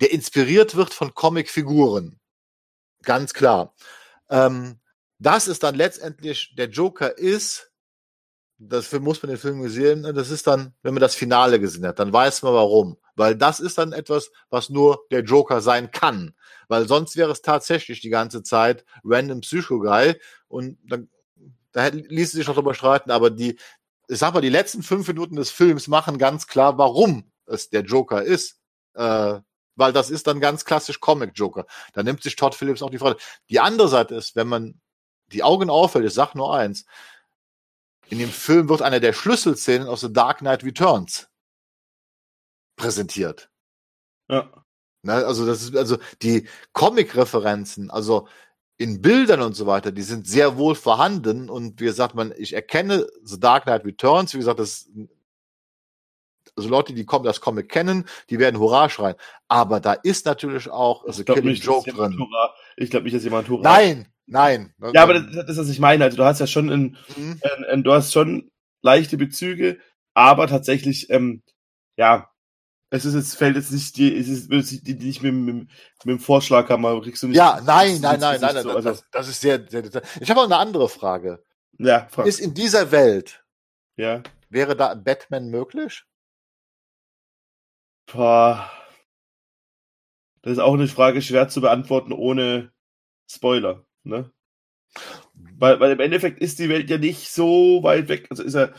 der 0.00 0.12
inspiriert 0.12 0.76
wird 0.76 0.94
von 0.94 1.14
Comicfiguren. 1.14 2.20
Ganz 3.02 3.32
klar. 3.34 3.74
Ähm, 4.30 4.80
das 5.18 5.48
ist 5.48 5.62
dann 5.62 5.74
letztendlich 5.74 6.54
der 6.56 6.68
Joker 6.68 7.16
ist, 7.16 7.72
dafür 8.58 9.00
muss 9.00 9.22
man 9.22 9.30
den 9.30 9.38
Film 9.38 9.62
gesehen, 9.62 10.02
das 10.02 10.30
ist 10.30 10.46
dann, 10.46 10.74
wenn 10.82 10.94
man 10.94 11.00
das 11.00 11.14
Finale 11.14 11.60
gesehen 11.60 11.86
hat, 11.86 11.98
dann 11.98 12.12
weiß 12.12 12.42
man 12.42 12.54
warum. 12.54 12.98
Weil 13.14 13.36
das 13.36 13.58
ist 13.58 13.78
dann 13.78 13.92
etwas, 13.92 14.30
was 14.50 14.68
nur 14.70 15.06
der 15.10 15.22
Joker 15.22 15.60
sein 15.60 15.90
kann. 15.90 16.34
Weil 16.68 16.86
sonst 16.86 17.16
wäre 17.16 17.32
es 17.32 17.42
tatsächlich 17.42 18.00
die 18.00 18.10
ganze 18.10 18.42
Zeit 18.42 18.84
random 19.04 19.40
Psycho-Guy 19.40 20.20
und 20.48 20.78
dann 20.84 21.08
da 21.72 21.88
ließe 21.88 22.36
sich 22.36 22.46
noch 22.46 22.54
drüber 22.54 22.74
streiten, 22.74 23.10
aber 23.10 23.30
die, 23.30 23.58
ich 24.08 24.18
sag 24.18 24.34
mal, 24.34 24.40
die 24.40 24.48
letzten 24.48 24.82
fünf 24.82 25.06
Minuten 25.06 25.36
des 25.36 25.50
Films 25.50 25.88
machen 25.88 26.18
ganz 26.18 26.46
klar, 26.46 26.78
warum 26.78 27.30
es 27.46 27.68
der 27.70 27.82
Joker 27.82 28.22
ist. 28.22 28.58
Äh, 28.94 29.40
weil 29.76 29.92
das 29.92 30.10
ist 30.10 30.26
dann 30.26 30.40
ganz 30.40 30.64
klassisch 30.64 30.98
Comic-Joker. 30.98 31.64
Da 31.92 32.02
nimmt 32.02 32.22
sich 32.22 32.34
Todd 32.34 32.54
Phillips 32.54 32.82
auch 32.82 32.90
die 32.90 32.98
Freude. 32.98 33.16
Die 33.48 33.60
andere 33.60 33.88
Seite 33.88 34.16
ist, 34.16 34.34
wenn 34.34 34.48
man 34.48 34.80
die 35.28 35.44
Augen 35.44 35.70
auffällt, 35.70 36.04
ich 36.04 36.14
sag 36.14 36.34
nur 36.34 36.52
eins, 36.52 36.84
in 38.08 38.18
dem 38.18 38.30
Film 38.30 38.68
wird 38.68 38.82
eine 38.82 39.00
der 39.00 39.12
Schlüsselszenen 39.12 39.86
aus 39.86 40.00
The 40.00 40.12
Dark 40.12 40.38
Knight 40.38 40.64
Returns 40.64 41.28
präsentiert. 42.76 43.50
Ja. 44.28 44.50
Ne, 45.02 45.12
also 45.12 45.46
das 45.46 45.62
ist 45.62 45.76
also 45.76 45.98
die 46.22 46.48
Comic-Referenzen, 46.72 47.90
also 47.90 48.26
in 48.78 49.02
Bildern 49.02 49.42
und 49.42 49.54
so 49.54 49.66
weiter, 49.66 49.90
die 49.90 50.02
sind 50.02 50.26
sehr 50.26 50.56
wohl 50.56 50.76
vorhanden 50.76 51.50
und 51.50 51.80
wie 51.80 51.86
gesagt, 51.86 52.14
man, 52.14 52.32
ich 52.36 52.54
erkenne 52.54 53.06
The 53.24 53.38
Dark 53.38 53.64
Knight 53.64 53.84
Returns, 53.84 54.34
wie 54.34 54.38
gesagt, 54.38 54.60
das 54.60 54.88
also 56.56 56.68
Leute, 56.70 56.92
die 56.92 57.04
kommen, 57.04 57.24
das 57.24 57.40
Comic 57.40 57.68
kennen, 57.68 58.04
die 58.30 58.38
werden 58.38 58.58
Hurra 58.58 58.88
schreien. 58.88 59.14
Aber 59.46 59.80
da 59.80 59.92
ist 59.92 60.26
natürlich 60.26 60.68
auch 60.68 61.04
also 61.04 61.22
Killing 61.22 61.44
nicht, 61.44 61.64
Joke 61.64 61.90
drin. 61.92 62.20
Ich 62.76 62.90
glaube 62.90 63.04
nicht, 63.04 63.14
dass 63.14 63.24
jemand 63.24 63.48
Hurra. 63.48 63.62
Nein, 63.62 64.08
nein. 64.26 64.74
Ja, 64.92 65.04
aber 65.04 65.14
das, 65.14 65.46
das 65.46 65.50
ist, 65.50 65.58
was 65.58 65.68
ich 65.68 65.78
meine. 65.78 66.04
Also 66.04 66.16
du 66.16 66.24
hast 66.24 66.40
ja 66.40 66.46
schon 66.46 66.68
ein, 66.68 66.96
mhm. 67.16 67.40
ein, 67.42 67.64
ein, 67.64 67.82
du 67.84 67.92
hast 67.92 68.12
schon 68.12 68.50
leichte 68.82 69.16
Bezüge, 69.16 69.78
aber 70.14 70.48
tatsächlich, 70.48 71.10
ähm, 71.10 71.42
ja, 71.96 72.30
es 72.90 73.04
ist 73.04 73.14
jetzt, 73.14 73.36
fällt 73.36 73.56
jetzt 73.56 73.70
nicht, 73.70 73.96
die, 73.96 74.16
es 74.16 74.28
ist, 74.28 74.50
die, 74.86 74.96
die 74.96 75.06
nicht 75.06 75.22
mit, 75.22 75.34
mit, 75.34 75.54
mit 75.54 75.68
dem 76.04 76.18
Vorschlaghammer 76.18 77.00
kriegst 77.02 77.22
du 77.22 77.28
nicht. 77.28 77.36
Ja, 77.36 77.60
nein, 77.64 78.00
nein, 78.00 78.18
nein, 78.20 78.40
nein, 78.40 78.54
nein, 78.54 78.62
so, 78.62 78.70
also. 78.70 78.88
das, 78.88 79.04
das 79.10 79.28
ist 79.28 79.40
sehr, 79.40 79.68
sehr, 79.68 79.84
Ich 80.20 80.30
habe 80.30 80.40
auch 80.40 80.44
eine 80.44 80.56
andere 80.56 80.88
Frage. 80.88 81.44
Ja, 81.78 82.08
frag. 82.10 82.26
Ist 82.26 82.40
in 82.40 82.54
dieser 82.54 82.90
Welt, 82.90 83.44
ja. 83.96 84.22
wäre 84.48 84.74
da 84.74 84.94
Batman 84.94 85.48
möglich? 85.48 86.04
Boah. 88.06 88.70
Das 90.42 90.52
ist 90.52 90.58
auch 90.58 90.74
eine 90.74 90.88
Frage 90.88 91.20
schwer 91.20 91.48
zu 91.48 91.60
beantworten 91.60 92.12
ohne 92.12 92.72
Spoiler, 93.30 93.84
ne? 94.02 94.32
Weil, 95.34 95.78
weil 95.80 95.92
im 95.92 96.00
Endeffekt 96.00 96.40
ist 96.40 96.58
die 96.58 96.68
Welt 96.68 96.88
ja 96.88 96.96
nicht 96.96 97.30
so 97.30 97.82
weit 97.82 98.08
weg. 98.08 98.28
Also 98.30 98.42
ist 98.42 98.54
er, 98.54 98.72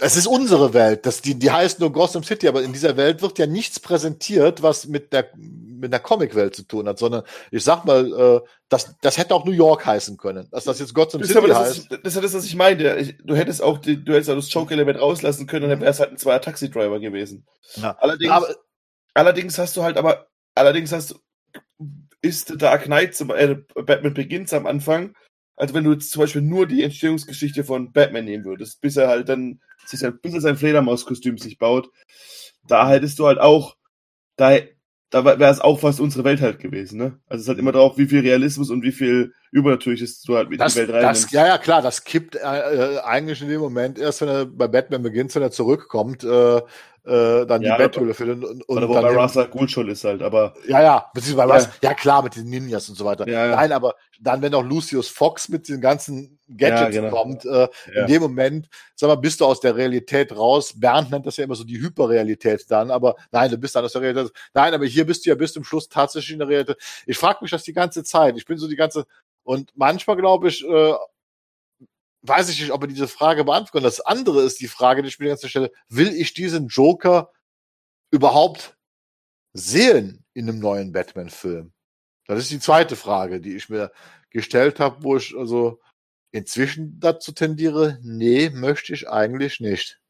es 0.00 0.16
ist 0.16 0.26
unsere 0.26 0.74
Welt. 0.74 1.06
Das, 1.06 1.20
die, 1.20 1.38
die 1.38 1.50
heißt 1.50 1.78
nur 1.78 1.92
Gotham 1.92 2.24
City, 2.24 2.48
aber 2.48 2.62
in 2.62 2.72
dieser 2.72 2.96
Welt 2.96 3.22
wird 3.22 3.38
ja 3.38 3.46
nichts 3.46 3.78
präsentiert, 3.78 4.62
was 4.62 4.86
mit 4.86 5.12
der, 5.12 5.30
mit 5.36 5.92
einer 5.92 6.02
Comicwelt 6.02 6.56
zu 6.56 6.64
tun 6.64 6.88
hat, 6.88 6.98
sondern 6.98 7.22
ich 7.52 7.62
sag 7.62 7.84
mal, 7.84 8.12
äh, 8.12 8.48
das, 8.68 8.96
das 9.02 9.18
hätte 9.18 9.34
auch 9.34 9.44
New 9.44 9.52
York 9.52 9.86
heißen 9.86 10.16
können. 10.16 10.48
Dass 10.50 10.64
das 10.64 10.80
jetzt 10.80 10.94
Gotham 10.94 11.20
Das 11.20 11.28
City 11.28 11.38
aber 11.38 11.48
das, 11.48 11.58
heißt. 11.58 11.78
ist, 11.78 11.90
das 12.02 12.16
ist 12.16 12.24
das, 12.24 12.34
was 12.34 12.44
ich 12.44 12.56
meinte. 12.56 12.96
Ich, 12.96 13.16
du 13.22 13.36
hättest 13.36 13.62
auch 13.62 13.78
die, 13.78 14.04
du 14.04 14.14
hättest 14.14 14.30
auch 14.30 14.34
das 14.36 14.52
Joke-Element 14.52 15.00
rauslassen 15.00 15.46
können 15.46 15.64
und 15.64 15.70
dann 15.70 15.80
wäre 15.80 15.92
es 15.92 16.00
halt 16.00 16.10
ein 16.10 16.18
zweier 16.18 16.40
Taxi-Driver 16.40 16.98
gewesen. 16.98 17.46
Ja. 17.76 17.96
Allerdings, 18.00 18.32
Aber, 18.32 18.54
allerdings 19.14 19.58
hast 19.58 19.76
du 19.76 19.84
halt 19.84 19.96
aber, 19.96 20.26
allerdings 20.56 20.90
hast 20.90 21.12
du, 21.12 21.18
ist 22.20 22.48
The 22.48 22.58
Dark 22.58 22.84
Knight 22.84 23.14
zum 23.14 23.30
äh, 23.30 23.58
Batman 23.74 24.14
Begins 24.14 24.52
am 24.52 24.66
Anfang, 24.66 25.14
also 25.56 25.74
wenn 25.74 25.84
du 25.84 25.92
jetzt 25.92 26.10
zum 26.10 26.20
Beispiel 26.20 26.42
nur 26.42 26.66
die 26.66 26.82
Entstehungsgeschichte 26.82 27.64
von 27.64 27.92
Batman 27.92 28.24
nehmen 28.24 28.44
würdest, 28.44 28.80
bis 28.80 28.96
er 28.96 29.08
halt 29.08 29.28
dann, 29.28 29.60
sich 29.86 30.02
halt, 30.02 30.22
bis 30.22 30.34
er 30.34 30.40
sein 30.40 30.56
Fledermauskostüm 30.56 31.38
sich 31.38 31.58
baut, 31.58 31.90
da 32.66 32.88
hättest 32.88 33.18
du 33.18 33.26
halt 33.26 33.38
auch, 33.38 33.76
da, 34.36 34.58
da 35.10 35.24
wäre 35.24 35.52
es 35.52 35.60
auch 35.60 35.78
fast 35.78 36.00
unsere 36.00 36.24
Welt 36.24 36.40
halt 36.40 36.58
gewesen, 36.58 36.98
ne? 36.98 37.20
Also 37.28 37.36
es 37.36 37.42
ist 37.42 37.48
halt 37.48 37.58
immer 37.58 37.70
drauf, 37.70 37.98
wie 37.98 38.06
viel 38.06 38.20
Realismus 38.20 38.70
und 38.70 38.82
wie 38.82 38.90
viel 38.90 39.32
Übernatürliches 39.52 40.22
du 40.22 40.36
halt 40.36 40.50
mit 40.50 40.60
das, 40.60 40.72
die 40.72 40.80
Welt 40.80 40.88
das, 40.88 40.96
reinnimmst. 40.96 41.32
ja, 41.32 41.46
ja, 41.46 41.58
klar, 41.58 41.82
das 41.82 42.02
kippt 42.02 42.34
äh, 42.34 42.38
äh, 42.40 42.98
eigentlich 43.00 43.40
in 43.40 43.48
dem 43.48 43.60
Moment 43.60 43.98
erst, 43.98 44.22
wenn 44.22 44.28
er 44.28 44.46
bei 44.46 44.66
Batman 44.66 45.02
beginnt, 45.02 45.32
wenn 45.34 45.42
er 45.42 45.52
zurückkommt, 45.52 46.24
äh, 46.24 46.62
äh, 47.04 47.44
dann 47.46 47.62
Ja, 47.62 47.76
die 47.76 47.82
Betthöhle 47.82 48.14
findet 48.14 48.44
und, 48.44 48.62
und 48.68 48.76
Oder 48.78 48.88
wo 48.88 48.94
dann 48.94 49.02
bei 49.02 49.08
den- 49.10 49.18
Ra's 49.18 49.38
Ghul 49.50 49.68
schon 49.68 49.88
ist 49.88 50.04
halt, 50.04 50.22
aber 50.22 50.54
Ja, 50.66 50.82
ja, 50.82 51.10
beziehungsweise 51.12 51.66
Ja. 51.82 51.90
Ja, 51.90 51.94
klar, 51.94 52.22
mit 52.22 52.36
den 52.36 52.46
Ninjas 52.48 52.88
und 52.88 52.94
so 52.96 53.04
weiter. 53.04 53.28
Ja, 53.28 53.46
ja. 53.46 53.56
Nein, 53.56 53.72
aber 53.72 53.94
dann, 54.20 54.40
wenn 54.42 54.54
auch 54.54 54.62
Lucius 54.62 55.08
Fox 55.08 55.48
mit 55.48 55.68
den 55.68 55.80
ganzen 55.80 56.38
Gadgets 56.48 56.96
genau. 56.96 57.10
kommt, 57.10 57.44
äh, 57.44 57.68
in 57.94 58.06
dem 58.06 58.22
Moment, 58.22 58.68
sag 58.94 59.08
mal, 59.08 59.16
bist 59.16 59.40
du 59.40 59.44
aus 59.46 59.60
der 59.60 59.76
Realität 59.76 60.34
raus. 60.36 60.72
Bernd 60.78 61.10
nennt 61.10 61.26
das 61.26 61.36
ja 61.36 61.44
immer 61.44 61.54
so 61.56 61.64
die 61.64 61.80
Hyperrealität 61.80 62.64
dann, 62.70 62.90
aber 62.90 63.16
nein, 63.32 63.50
du 63.50 63.58
bist 63.58 63.74
dann 63.74 63.84
aus 63.84 63.92
der 63.92 64.02
Realität. 64.02 64.32
Nein, 64.54 64.72
aber 64.72 64.86
hier 64.86 65.04
bist 65.06 65.24
du 65.26 65.30
ja 65.30 65.36
bis 65.36 65.52
zum 65.52 65.64
Schluss 65.64 65.88
tatsächlich 65.88 66.32
in 66.32 66.38
der 66.38 66.48
Realität. 66.48 66.76
Ich 67.06 67.18
frage 67.18 67.38
mich 67.42 67.50
das 67.50 67.64
die 67.64 67.72
ganze 67.72 68.02
Zeit. 68.04 68.36
Ich 68.36 68.44
bin 68.46 68.56
so 68.56 68.68
die 68.68 68.76
ganze, 68.76 69.04
und 69.42 69.70
manchmal 69.74 70.16
glaube 70.16 70.48
ich, 70.48 70.64
äh, 70.66 70.94
weiß 72.26 72.48
ich 72.48 72.60
nicht, 72.60 72.72
ob 72.72 72.82
er 72.82 72.88
diese 72.88 73.08
Frage 73.08 73.44
beantworten. 73.44 73.84
Das 73.84 74.00
andere 74.00 74.42
ist 74.42 74.60
die 74.60 74.68
Frage, 74.68 75.02
die 75.02 75.08
ich 75.08 75.18
mir 75.18 75.36
Zeit 75.36 75.50
stelle, 75.50 75.72
will 75.88 76.08
ich 76.08 76.34
diesen 76.34 76.68
Joker 76.68 77.30
überhaupt 78.10 78.76
sehen 79.52 80.24
in 80.32 80.48
einem 80.48 80.58
neuen 80.58 80.92
Batman-Film? 80.92 81.72
Das 82.26 82.38
ist 82.38 82.50
die 82.50 82.60
zweite 82.60 82.96
Frage, 82.96 83.40
die 83.40 83.54
ich 83.54 83.68
mir 83.68 83.92
gestellt 84.30 84.80
habe, 84.80 85.02
wo 85.02 85.16
ich 85.16 85.36
also 85.36 85.80
inzwischen 86.32 86.98
dazu 86.98 87.32
tendiere, 87.32 87.98
nee, 88.02 88.50
möchte 88.50 88.94
ich 88.94 89.08
eigentlich 89.08 89.60
nicht. 89.60 90.00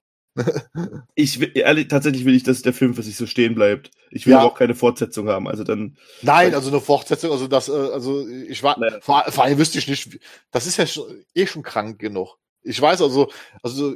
Ich 1.14 1.38
will, 1.40 1.52
ehrlich, 1.54 1.88
tatsächlich 1.88 2.24
will 2.24 2.34
ich, 2.34 2.42
dass 2.42 2.62
der 2.62 2.72
Film 2.72 2.94
für 2.94 3.02
sich 3.02 3.16
so 3.16 3.26
stehen 3.26 3.54
bleibt. 3.54 3.90
Ich 4.10 4.26
will 4.26 4.32
Ja. 4.32 4.40
aber 4.40 4.48
auch 4.52 4.54
keine 4.58 4.74
Fortsetzung 4.74 5.28
haben. 5.28 5.46
Also 5.48 5.64
dann, 5.64 5.96
Nein, 6.22 6.54
also 6.54 6.70
eine 6.70 6.80
Fortsetzung, 6.80 7.30
also 7.30 7.46
das, 7.48 7.68
äh, 7.68 7.72
also 7.72 8.26
ich 8.28 8.62
war, 8.62 8.78
Nee. 8.78 9.00
vor, 9.00 9.24
vor 9.30 9.44
allem 9.44 9.58
wüsste 9.58 9.78
ich 9.78 9.88
nicht, 9.88 10.18
das 10.50 10.66
ist 10.66 10.76
ja 10.76 10.86
schon, 10.86 11.24
eh 11.34 11.46
schon 11.46 11.62
krank 11.62 11.98
genug. 11.98 12.36
Ich 12.62 12.80
weiß 12.80 13.02
also, 13.02 13.30
also 13.62 13.94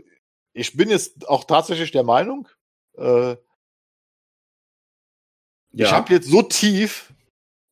ich 0.53 0.77
bin 0.77 0.91
jetzt 0.91 1.29
auch 1.29 1.45
tatsächlich 1.45 1.91
der 1.91 2.05
Meinung, 2.05 2.49
äh, 2.97 3.31
ja. 3.31 3.39
ich 5.73 5.93
habe 5.93 6.13
jetzt 6.13 6.29
so 6.29 6.43
tief 6.43 7.13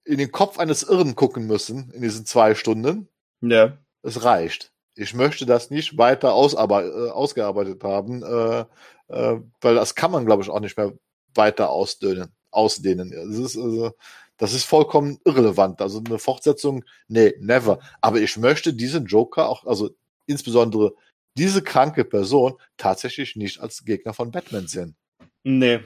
in 0.04 0.18
den 0.18 0.30
Kopf 0.32 0.58
eines 0.58 0.82
Irren 0.84 1.14
gucken 1.16 1.46
müssen 1.46 1.90
in 1.92 2.02
diesen 2.02 2.26
zwei 2.26 2.54
Stunden. 2.54 3.08
ja. 3.40 3.76
es 4.02 4.22
reicht. 4.22 4.72
Ich 4.96 5.14
möchte 5.14 5.46
das 5.46 5.70
nicht 5.70 5.98
weiter 5.98 6.28
äh, 6.28 7.10
ausgearbeitet 7.10 7.84
haben, 7.84 8.22
äh, 8.22 8.64
äh, 9.08 9.40
weil 9.60 9.74
das 9.74 9.94
kann 9.94 10.10
man, 10.10 10.24
glaube 10.26 10.42
ich, 10.42 10.50
auch 10.50 10.60
nicht 10.60 10.76
mehr 10.76 10.92
weiter 11.34 11.70
ausdehnen. 11.70 12.32
ausdehnen. 12.50 13.10
Das 13.10 13.36
ist, 13.38 13.56
also, 13.56 13.92
das 14.38 14.52
ist 14.54 14.64
vollkommen 14.64 15.18
irrelevant. 15.24 15.80
Also 15.80 16.02
eine 16.04 16.18
Fortsetzung, 16.18 16.84
nee, 17.08 17.34
never. 17.40 17.78
Aber 18.00 18.20
ich 18.20 18.36
möchte 18.36 18.72
diesen 18.72 19.06
Joker 19.06 19.48
auch, 19.48 19.66
also 19.66 19.90
insbesondere 20.26 20.94
diese 21.36 21.62
kranke 21.62 22.04
Person 22.04 22.54
tatsächlich 22.76 23.36
nicht 23.36 23.60
als 23.60 23.84
Gegner 23.84 24.14
von 24.14 24.30
Batman 24.30 24.66
sehen. 24.66 24.96
Nee. 25.44 25.80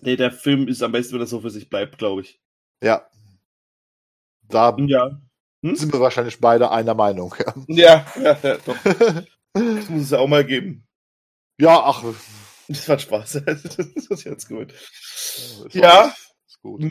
Nee, 0.00 0.16
der 0.16 0.32
Film 0.32 0.68
ist 0.68 0.82
am 0.82 0.92
besten, 0.92 1.14
wenn 1.14 1.20
er 1.20 1.26
so 1.26 1.40
für 1.40 1.50
sich 1.50 1.68
bleibt, 1.68 1.98
glaube 1.98 2.22
ich. 2.22 2.40
Ja. 2.82 3.08
Da 4.48 4.74
Ja. 4.78 5.20
Sind 5.62 5.92
wir 5.92 6.00
wahrscheinlich 6.00 6.40
beide 6.40 6.70
einer 6.70 6.94
Meinung. 6.94 7.34
Ja, 7.66 8.06
ja, 8.20 8.38
ja 8.42 8.56
doch. 8.64 8.76
Das 9.52 9.88
muss 9.88 10.02
es 10.02 10.10
ja 10.10 10.18
auch 10.18 10.28
mal 10.28 10.44
geben. 10.44 10.86
ja, 11.60 11.80
ach, 11.84 12.04
Das 12.68 12.88
war 12.88 12.98
Spaß. 12.98 13.42
Das 13.46 13.78
ist 14.10 14.24
jetzt 14.24 14.48
gut. 14.48 14.72
Ja. 15.72 16.00
alles- 16.02 16.34
ist 16.46 16.60
gut. 16.62 16.84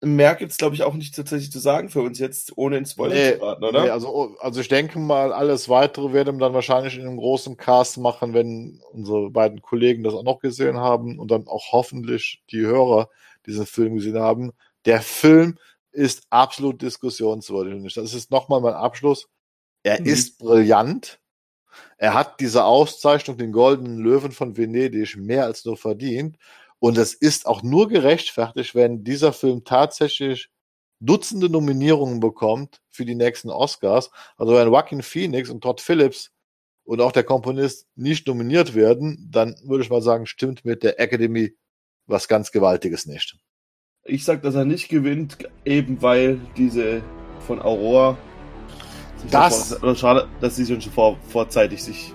Mehr 0.00 0.34
gibt's, 0.34 0.58
glaube 0.58 0.74
ich, 0.74 0.82
auch 0.82 0.92
nicht 0.92 1.14
tatsächlich 1.16 1.50
zu 1.50 1.58
sagen 1.58 1.88
für 1.88 2.02
uns 2.02 2.18
jetzt, 2.18 2.58
ohne 2.58 2.76
ins 2.76 2.90
Spoiler 2.90 3.14
Nee, 3.14 3.38
zu 3.38 3.42
raten, 3.42 3.64
oder? 3.64 3.84
Nee, 3.84 3.88
also, 3.88 4.36
also 4.38 4.60
ich 4.60 4.68
denke 4.68 4.98
mal, 4.98 5.32
alles 5.32 5.70
weitere 5.70 6.12
werden 6.12 6.36
wir 6.36 6.40
dann 6.46 6.52
wahrscheinlich 6.52 6.96
in 6.98 7.06
einem 7.06 7.16
großen 7.16 7.56
Cast 7.56 7.96
machen, 7.96 8.34
wenn 8.34 8.82
unsere 8.92 9.30
beiden 9.30 9.62
Kollegen 9.62 10.02
das 10.02 10.12
auch 10.12 10.22
noch 10.22 10.40
gesehen 10.40 10.76
haben 10.76 11.18
und 11.18 11.30
dann 11.30 11.46
auch 11.48 11.72
hoffentlich 11.72 12.42
die 12.50 12.60
Hörer 12.60 13.08
diesen 13.46 13.64
Film 13.64 13.94
gesehen 13.94 14.18
haben. 14.18 14.52
Der 14.84 15.00
Film 15.00 15.58
ist 15.94 16.26
absolut 16.30 16.82
diskussionswürdig. 16.82 17.94
Das 17.94 18.14
ist 18.14 18.30
nochmal 18.30 18.60
mein 18.60 18.74
Abschluss. 18.74 19.28
Er 19.82 20.00
Mhm. 20.00 20.06
ist 20.06 20.38
brillant. 20.38 21.20
Er 21.98 22.14
hat 22.14 22.40
diese 22.40 22.64
Auszeichnung, 22.64 23.36
den 23.38 23.52
Goldenen 23.52 23.98
Löwen 23.98 24.32
von 24.32 24.56
Venedig, 24.56 25.16
mehr 25.16 25.44
als 25.44 25.64
nur 25.64 25.76
verdient. 25.76 26.36
Und 26.78 26.98
es 26.98 27.14
ist 27.14 27.46
auch 27.46 27.62
nur 27.62 27.88
gerechtfertigt, 27.88 28.74
wenn 28.74 29.04
dieser 29.04 29.32
Film 29.32 29.64
tatsächlich 29.64 30.50
Dutzende 31.00 31.50
Nominierungen 31.50 32.20
bekommt 32.20 32.80
für 32.88 33.04
die 33.04 33.14
nächsten 33.14 33.50
Oscars. 33.50 34.10
Also 34.36 34.54
wenn 34.54 34.68
Joaquin 34.68 35.02
Phoenix 35.02 35.50
und 35.50 35.60
Todd 35.60 35.80
Phillips 35.80 36.30
und 36.84 37.00
auch 37.00 37.12
der 37.12 37.24
Komponist 37.24 37.86
nicht 37.94 38.26
nominiert 38.26 38.74
werden, 38.74 39.28
dann 39.30 39.56
würde 39.64 39.84
ich 39.84 39.90
mal 39.90 40.02
sagen, 40.02 40.24
stimmt 40.26 40.64
mit 40.64 40.82
der 40.82 40.98
Academy 41.00 41.56
was 42.06 42.28
ganz 42.28 42.52
Gewaltiges 42.52 43.06
nicht. 43.06 43.36
Ich 44.06 44.26
sag, 44.26 44.42
dass 44.42 44.54
er 44.54 44.66
nicht 44.66 44.90
gewinnt, 44.90 45.38
eben 45.64 46.02
weil 46.02 46.38
diese 46.58 47.00
von 47.46 47.60
Aurora 47.62 48.18
Das- 49.30 49.82
oder 49.82 49.94
schade, 49.94 50.28
dass 50.42 50.56
sie 50.56 50.66
schon 50.66 50.80
vor, 50.92 51.16
vorzeitig 51.28 51.82
sich 51.82 52.12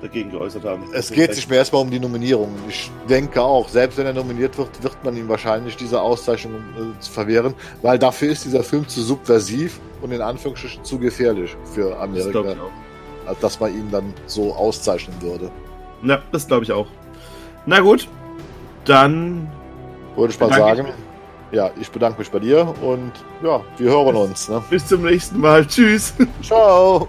dagegen 0.00 0.30
geäußert 0.30 0.62
haben. 0.64 0.84
Es 0.92 1.10
geht 1.10 1.34
sich 1.34 1.48
mehr 1.48 1.58
erstmal 1.58 1.82
um 1.82 1.90
die 1.90 1.98
Nominierungen. 1.98 2.54
Ich 2.68 2.92
denke 3.08 3.42
auch, 3.42 3.68
selbst 3.68 3.98
wenn 3.98 4.06
er 4.06 4.12
nominiert 4.12 4.56
wird, 4.56 4.80
wird 4.84 4.96
man 5.02 5.16
ihm 5.16 5.28
wahrscheinlich 5.28 5.76
diese 5.76 6.00
Auszeichnung 6.00 6.60
äh, 6.60 7.02
verwehren, 7.02 7.54
weil 7.82 7.98
dafür 7.98 8.30
ist 8.30 8.44
dieser 8.44 8.62
Film 8.62 8.86
zu 8.86 9.02
subversiv 9.02 9.80
und 10.02 10.12
in 10.12 10.20
Anführungsstrichen 10.22 10.84
zu 10.84 10.96
gefährlich 10.96 11.56
für 11.74 11.90
Das 11.90 11.98
Amerika, 12.02 12.38
auch. 12.38 13.28
als 13.28 13.40
dass 13.40 13.58
man 13.58 13.74
ihn 13.74 13.90
dann 13.90 14.14
so 14.26 14.54
auszeichnen 14.54 15.20
würde. 15.20 15.50
Ja, 16.04 16.22
das 16.30 16.46
glaube 16.46 16.62
ich 16.62 16.70
auch. 16.70 16.86
Na 17.64 17.80
gut, 17.80 18.06
dann 18.84 19.48
Würde 20.14 20.32
ich 20.32 20.38
mal 20.38 20.52
sagen. 20.52 20.86
Ja, 21.56 21.70
ich 21.80 21.90
bedanke 21.90 22.18
mich 22.18 22.30
bei 22.30 22.38
dir 22.38 22.74
und 22.82 23.12
ja, 23.42 23.62
wir 23.78 23.90
hören 23.90 24.14
uns. 24.14 24.50
Ne? 24.50 24.62
bis 24.68 24.86
zum 24.86 25.04
nächsten 25.04 25.40
Mal. 25.40 25.66
Tschüss. 25.66 26.12
Ciao! 26.42 27.08